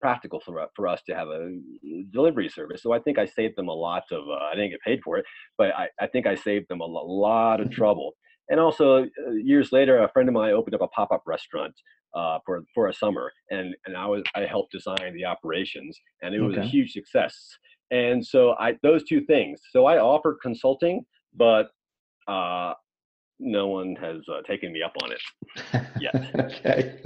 practical 0.00 0.40
for, 0.40 0.66
for 0.74 0.88
us 0.88 1.02
to 1.06 1.14
have 1.14 1.28
a 1.28 1.58
delivery 2.12 2.48
service. 2.48 2.82
So 2.82 2.92
I 2.92 2.98
think 3.00 3.18
I 3.18 3.26
saved 3.26 3.56
them 3.56 3.68
a 3.68 3.74
lot 3.74 4.04
of, 4.10 4.28
uh, 4.28 4.44
I 4.50 4.54
didn't 4.54 4.70
get 4.70 4.80
paid 4.80 5.00
for 5.04 5.18
it, 5.18 5.24
but 5.58 5.68
I, 5.74 5.88
I 6.00 6.06
think 6.06 6.26
I 6.26 6.34
saved 6.34 6.66
them 6.68 6.80
a 6.80 6.86
lot 6.86 7.60
of 7.60 7.70
trouble. 7.80 8.14
And 8.48 8.58
also 8.58 9.04
uh, 9.04 9.30
years 9.32 9.72
later, 9.72 10.02
a 10.02 10.10
friend 10.10 10.28
of 10.28 10.34
mine 10.34 10.52
opened 10.52 10.74
up 10.74 10.80
a 10.80 10.88
pop-up 10.88 11.22
restaurant 11.26 11.74
uh, 12.14 12.38
for, 12.44 12.64
for 12.74 12.88
a 12.88 12.94
summer 12.94 13.30
and, 13.50 13.74
and 13.86 13.96
I 13.96 14.06
was, 14.06 14.22
I 14.34 14.40
helped 14.40 14.72
design 14.72 15.14
the 15.14 15.24
operations 15.24 15.96
and 16.22 16.34
it 16.34 16.40
was 16.40 16.56
okay. 16.56 16.66
a 16.66 16.68
huge 16.68 16.92
success. 16.92 17.36
And 17.92 18.24
so 18.24 18.54
I, 18.58 18.76
those 18.82 19.04
two 19.04 19.20
things. 19.20 19.60
So 19.70 19.86
I 19.86 19.98
offer 19.98 20.36
consulting, 20.42 21.04
but 21.36 21.70
uh, 22.26 22.74
no 23.38 23.68
one 23.68 23.96
has 24.00 24.18
uh, 24.28 24.42
taken 24.42 24.72
me 24.72 24.82
up 24.82 24.94
on 25.02 25.12
it 25.12 25.84
yet. 26.00 26.14
okay. 26.38 27.00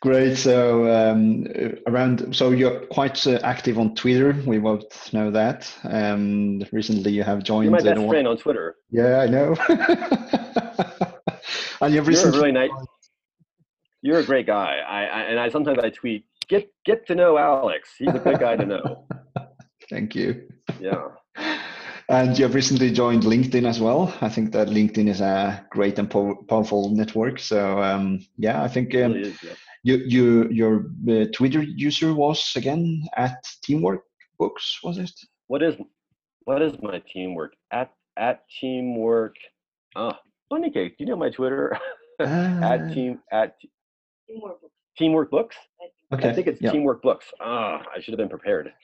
Great. 0.00 0.38
So 0.38 0.90
um, 0.90 1.46
around, 1.86 2.34
so 2.34 2.52
you're 2.52 2.86
quite 2.86 3.26
uh, 3.26 3.38
active 3.42 3.78
on 3.78 3.94
Twitter. 3.94 4.34
We 4.46 4.58
both 4.58 5.12
know 5.12 5.30
that. 5.30 5.70
Um, 5.84 6.62
recently, 6.72 7.12
you 7.12 7.22
have 7.22 7.42
joined. 7.42 7.64
You're 7.64 7.72
my 7.72 7.82
best 7.82 8.08
friend 8.08 8.26
on 8.26 8.38
Twitter. 8.38 8.76
Yeah, 8.90 9.18
I 9.18 9.26
know. 9.26 9.54
and 11.82 11.94
you've 11.94 12.08
recently. 12.08 12.38
You're 12.38 12.46
a 12.46 12.52
really 12.52 12.68
nice. 12.68 12.70
You're 14.00 14.20
a 14.20 14.24
great 14.24 14.46
guy. 14.46 14.78
I, 14.78 15.04
I 15.04 15.20
and 15.24 15.38
I 15.38 15.50
sometimes 15.50 15.80
I 15.80 15.90
tweet, 15.90 16.24
get 16.48 16.72
get 16.86 17.06
to 17.08 17.14
know 17.14 17.36
Alex. 17.36 17.90
He's 17.98 18.08
a 18.08 18.18
good 18.18 18.40
guy 18.40 18.56
to 18.56 18.64
know. 18.64 19.06
Thank 19.90 20.14
you. 20.14 20.48
Yeah. 20.80 21.08
And 22.08 22.36
you 22.36 22.44
have 22.44 22.56
recently 22.56 22.90
joined 22.90 23.22
LinkedIn 23.22 23.68
as 23.68 23.78
well. 23.78 24.12
I 24.20 24.28
think 24.28 24.50
that 24.50 24.66
LinkedIn 24.66 25.08
is 25.08 25.20
a 25.20 25.64
great 25.70 25.96
and 25.96 26.10
powerful 26.10 26.90
network. 26.90 27.38
So 27.38 27.80
um, 27.80 28.26
yeah, 28.36 28.64
I 28.64 28.66
think 28.66 28.92
um, 28.96 29.12
really 29.12 29.28
is, 29.28 29.40
yeah 29.44 29.52
you, 29.82 29.96
you 29.96 30.48
your 30.50 30.86
uh, 31.08 31.26
Twitter 31.32 31.62
user 31.62 32.14
was 32.14 32.52
again 32.56 33.06
at 33.16 33.36
Teamwork 33.62 34.02
Books, 34.38 34.80
was 34.82 34.98
it? 34.98 35.12
What 35.46 35.62
is 35.62 35.76
what 36.44 36.62
is 36.62 36.72
my 36.82 37.02
teamwork 37.12 37.54
at 37.72 37.92
at 38.16 38.42
Teamwork? 38.60 39.36
Uh, 39.96 40.12
funny 40.48 40.70
cake. 40.70 40.98
Do 40.98 41.04
you 41.04 41.10
know 41.10 41.16
my 41.16 41.30
Twitter? 41.30 41.78
Uh, 42.20 42.60
at 42.62 42.92
team 42.92 43.18
at 43.32 43.56
Teamwork 44.28 44.60
Books. 44.60 44.74
Teamwork 44.98 45.30
Books. 45.30 45.56
Okay. 46.12 46.28
I 46.28 46.34
think 46.34 46.48
it's 46.48 46.60
yeah. 46.60 46.70
Teamwork 46.70 47.00
Books. 47.00 47.24
Ah, 47.40 47.82
I 47.96 47.98
should 47.98 48.12
have 48.12 48.18
been 48.18 48.28
prepared. 48.28 48.74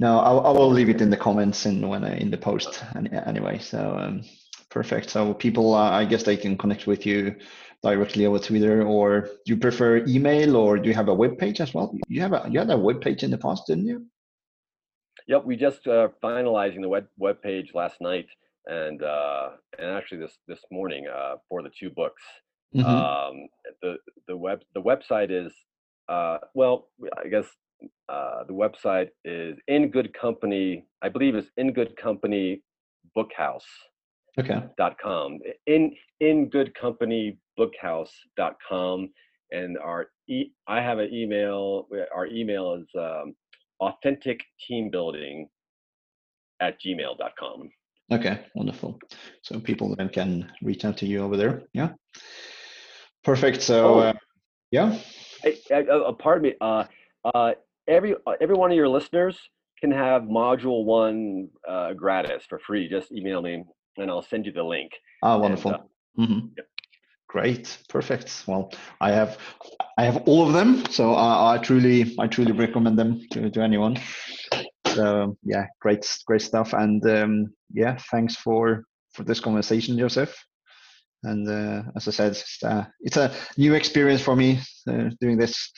No, 0.00 0.18
I, 0.18 0.32
I 0.32 0.50
will 0.50 0.72
leave 0.72 0.88
it 0.88 1.00
in 1.00 1.08
the 1.08 1.16
comments 1.16 1.66
and 1.66 1.88
when 1.88 2.02
I, 2.02 2.16
in 2.16 2.32
the 2.32 2.36
post 2.36 2.82
anyway. 3.26 3.60
So 3.60 3.96
um, 3.96 4.22
perfect. 4.70 5.10
So 5.10 5.34
people, 5.34 5.74
uh, 5.74 5.90
I 5.90 6.04
guess 6.04 6.22
they 6.22 6.36
can 6.36 6.56
connect 6.56 6.86
with 6.86 7.04
you 7.04 7.36
directly 7.82 8.26
over 8.26 8.38
Twitter, 8.38 8.82
or 8.82 9.22
do 9.22 9.30
you 9.46 9.56
prefer 9.56 10.04
email, 10.06 10.56
or 10.56 10.78
do 10.78 10.88
you 10.88 10.94
have 10.94 11.08
a 11.08 11.14
web 11.14 11.38
page 11.38 11.60
as 11.60 11.74
well? 11.74 11.94
You 12.08 12.20
have 12.20 12.32
a 12.32 12.48
you 12.50 12.58
had 12.58 12.70
a 12.70 12.78
web 12.78 13.00
page 13.00 13.22
in 13.22 13.30
the 13.30 13.38
past, 13.38 13.66
didn't 13.66 13.86
you? 13.86 14.06
Yep, 15.26 15.44
we 15.44 15.56
just 15.56 15.86
uh, 15.86 16.08
finalizing 16.22 16.82
the 16.82 16.88
web 16.88 17.06
web 17.18 17.42
page 17.42 17.72
last 17.74 18.00
night, 18.00 18.26
and 18.66 19.02
uh, 19.02 19.50
and 19.78 19.90
actually 19.90 20.18
this 20.18 20.38
this 20.46 20.60
morning 20.70 21.06
uh, 21.08 21.36
for 21.48 21.62
the 21.62 21.70
two 21.70 21.90
books. 21.90 22.22
Mm-hmm. 22.74 22.86
Um, 22.86 23.48
the 23.82 23.96
the 24.28 24.36
web 24.36 24.60
the 24.74 24.82
website 24.82 25.30
is 25.30 25.52
uh, 26.08 26.38
well, 26.54 26.88
I 27.24 27.28
guess 27.28 27.46
uh, 28.08 28.44
the 28.46 28.52
website 28.52 29.08
is 29.24 29.58
in 29.68 29.90
good 29.90 30.12
company. 30.12 30.84
I 31.02 31.08
believe 31.08 31.34
it's 31.34 31.50
in 31.56 31.72
good 31.72 31.96
company 31.96 32.62
bookhouse 33.16 33.64
okay. 34.38 34.62
dot 34.76 34.96
com 35.02 35.38
in 35.66 35.94
in 36.20 36.48
good 36.48 36.74
company 36.74 37.38
bookhouse.com 37.58 39.10
and 39.52 39.78
our 39.78 40.06
e- 40.28 40.52
i 40.66 40.80
have 40.80 40.98
an 40.98 41.12
email 41.12 41.86
our 42.14 42.26
email 42.26 42.74
is 42.74 42.86
um, 42.98 43.34
authentic 43.80 44.40
team 44.66 44.90
building 44.90 45.48
at 46.60 46.76
gmail.com 46.80 47.70
okay 48.12 48.44
wonderful. 48.54 48.98
So 49.42 49.58
people 49.60 49.94
then 49.96 50.08
can 50.08 50.50
reach 50.62 50.84
out 50.84 50.96
to 50.98 51.06
you 51.06 51.22
over 51.22 51.36
there 51.36 51.62
yeah? 51.72 51.90
Perfect 53.24 53.62
so 53.62 53.94
oh, 53.94 53.98
uh, 54.00 54.12
yeah? 54.70 54.98
Hey, 55.42 55.58
uh, 55.70 56.12
pardon 56.12 56.42
me 56.42 56.54
uh, 56.60 56.84
uh, 57.34 57.52
every 57.88 58.14
uh, 58.26 58.32
every 58.40 58.54
one 58.54 58.70
of 58.70 58.76
your 58.76 58.88
listeners 58.88 59.38
can 59.80 59.90
have 59.90 60.22
module 60.22 60.84
one 60.84 61.48
uh, 61.68 61.92
gratis 61.94 62.44
for 62.48 62.58
free 62.58 62.88
just 62.88 63.12
email 63.12 63.42
me 63.42 63.64
and 63.96 64.10
I'll 64.10 64.22
send 64.22 64.46
you 64.46 64.52
the 64.52 64.62
link. 64.62 64.92
Ah, 65.22 65.36
wonderful. 65.36 65.72
And, 65.72 65.80
uh, 65.80 66.22
mm-hmm. 66.22 66.46
Great, 67.28 67.78
perfect. 67.88 68.42
Well, 68.48 68.72
I 69.00 69.12
have 69.12 69.38
I 69.96 70.04
have 70.04 70.16
all 70.26 70.46
of 70.46 70.52
them, 70.52 70.84
so 70.90 71.14
I, 71.14 71.54
I 71.54 71.58
truly 71.58 72.16
I 72.18 72.26
truly 72.26 72.50
recommend 72.50 72.98
them 72.98 73.20
to, 73.30 73.48
to 73.50 73.62
anyone. 73.62 73.98
So 74.88 75.36
yeah, 75.44 75.66
great 75.80 76.04
great 76.26 76.42
stuff, 76.42 76.72
and 76.72 77.04
um, 77.08 77.54
yeah, 77.72 77.96
thanks 78.10 78.34
for 78.34 78.84
for 79.12 79.22
this 79.22 79.38
conversation, 79.38 79.96
Joseph. 79.96 80.36
And 81.22 81.48
uh, 81.48 81.82
as 81.96 82.08
I 82.08 82.10
said, 82.10 82.32
it's, 82.32 82.62
uh, 82.64 82.86
it's, 83.00 83.16
a 83.18 83.32
new 83.58 83.74
experience 83.74 84.22
for 84.22 84.34
me 84.34 84.58
uh, 84.88 85.10
doing 85.20 85.36
this 85.36 85.70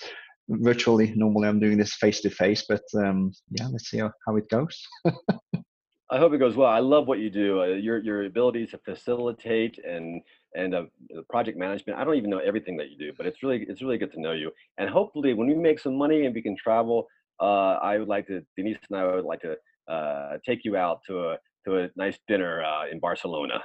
virtually. 0.48 1.12
Normally, 1.16 1.48
I'm 1.48 1.60
doing 1.60 1.78
this 1.78 1.94
face 1.94 2.20
to 2.20 2.30
face, 2.30 2.64
but 2.68 2.82
um, 2.94 3.32
yeah, 3.50 3.66
let's 3.66 3.90
see 3.90 3.98
how, 3.98 4.12
how 4.26 4.36
it 4.36 4.48
goes. 4.48 4.86
I 6.12 6.18
hope 6.18 6.34
it 6.34 6.38
goes 6.38 6.56
well. 6.56 6.68
I 6.68 6.80
love 6.80 7.08
what 7.08 7.20
you 7.20 7.30
do. 7.30 7.62
Uh, 7.62 7.66
your 7.66 7.98
your 7.98 8.24
ability 8.26 8.66
to 8.66 8.78
facilitate 8.78 9.78
and 9.78 10.20
and 10.54 10.74
uh, 10.74 10.82
project 11.30 11.56
management. 11.56 11.98
I 11.98 12.04
don't 12.04 12.16
even 12.16 12.28
know 12.28 12.38
everything 12.38 12.76
that 12.76 12.90
you 12.90 12.98
do, 12.98 13.12
but 13.16 13.24
it's 13.26 13.42
really 13.42 13.64
it's 13.66 13.80
really 13.80 13.96
good 13.96 14.12
to 14.12 14.20
know 14.20 14.32
you. 14.32 14.50
And 14.76 14.90
hopefully, 14.90 15.32
when 15.32 15.48
we 15.48 15.54
make 15.54 15.78
some 15.78 15.96
money 15.96 16.26
and 16.26 16.34
we 16.34 16.42
can 16.42 16.54
travel, 16.56 17.06
uh, 17.40 17.78
I 17.82 17.96
would 17.98 18.08
like 18.08 18.26
to 18.26 18.42
Denise 18.56 18.76
and 18.90 18.98
I 18.98 19.06
would 19.06 19.24
like 19.24 19.40
to 19.40 19.56
uh, 19.90 20.36
take 20.44 20.66
you 20.66 20.76
out 20.76 21.00
to 21.06 21.30
a 21.30 21.38
to 21.64 21.78
a 21.78 21.88
nice 21.96 22.18
dinner 22.28 22.62
uh, 22.62 22.90
in 22.90 23.00
Barcelona. 23.00 23.62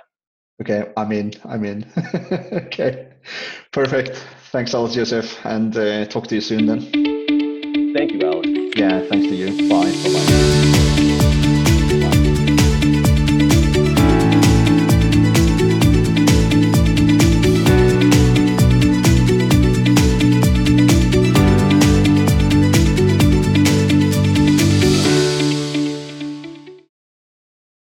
Okay, 0.62 0.91
I'm 0.95 1.12
in. 1.12 1.34
I'm 1.43 1.66
in. 1.66 1.86
okay, 2.68 3.10
perfect. 3.74 4.26
Thanks 4.52 4.74
Alex 4.74 4.95
Joseph, 4.95 5.45
and 5.45 5.76
uh, 5.76 6.06
talk 6.06 6.28
to 6.28 6.36
you 6.36 6.41
soon 6.41 6.66
then. 6.66 6.80
Thank 7.93 8.14
you, 8.14 8.22
Alex. 8.22 8.48
Yeah, 8.78 9.02
thanks 9.10 9.28
to 9.28 9.36
you. 9.36 9.70
Bye. 9.70 9.91
Bye. 9.91 10.78
Bye. 10.80 10.87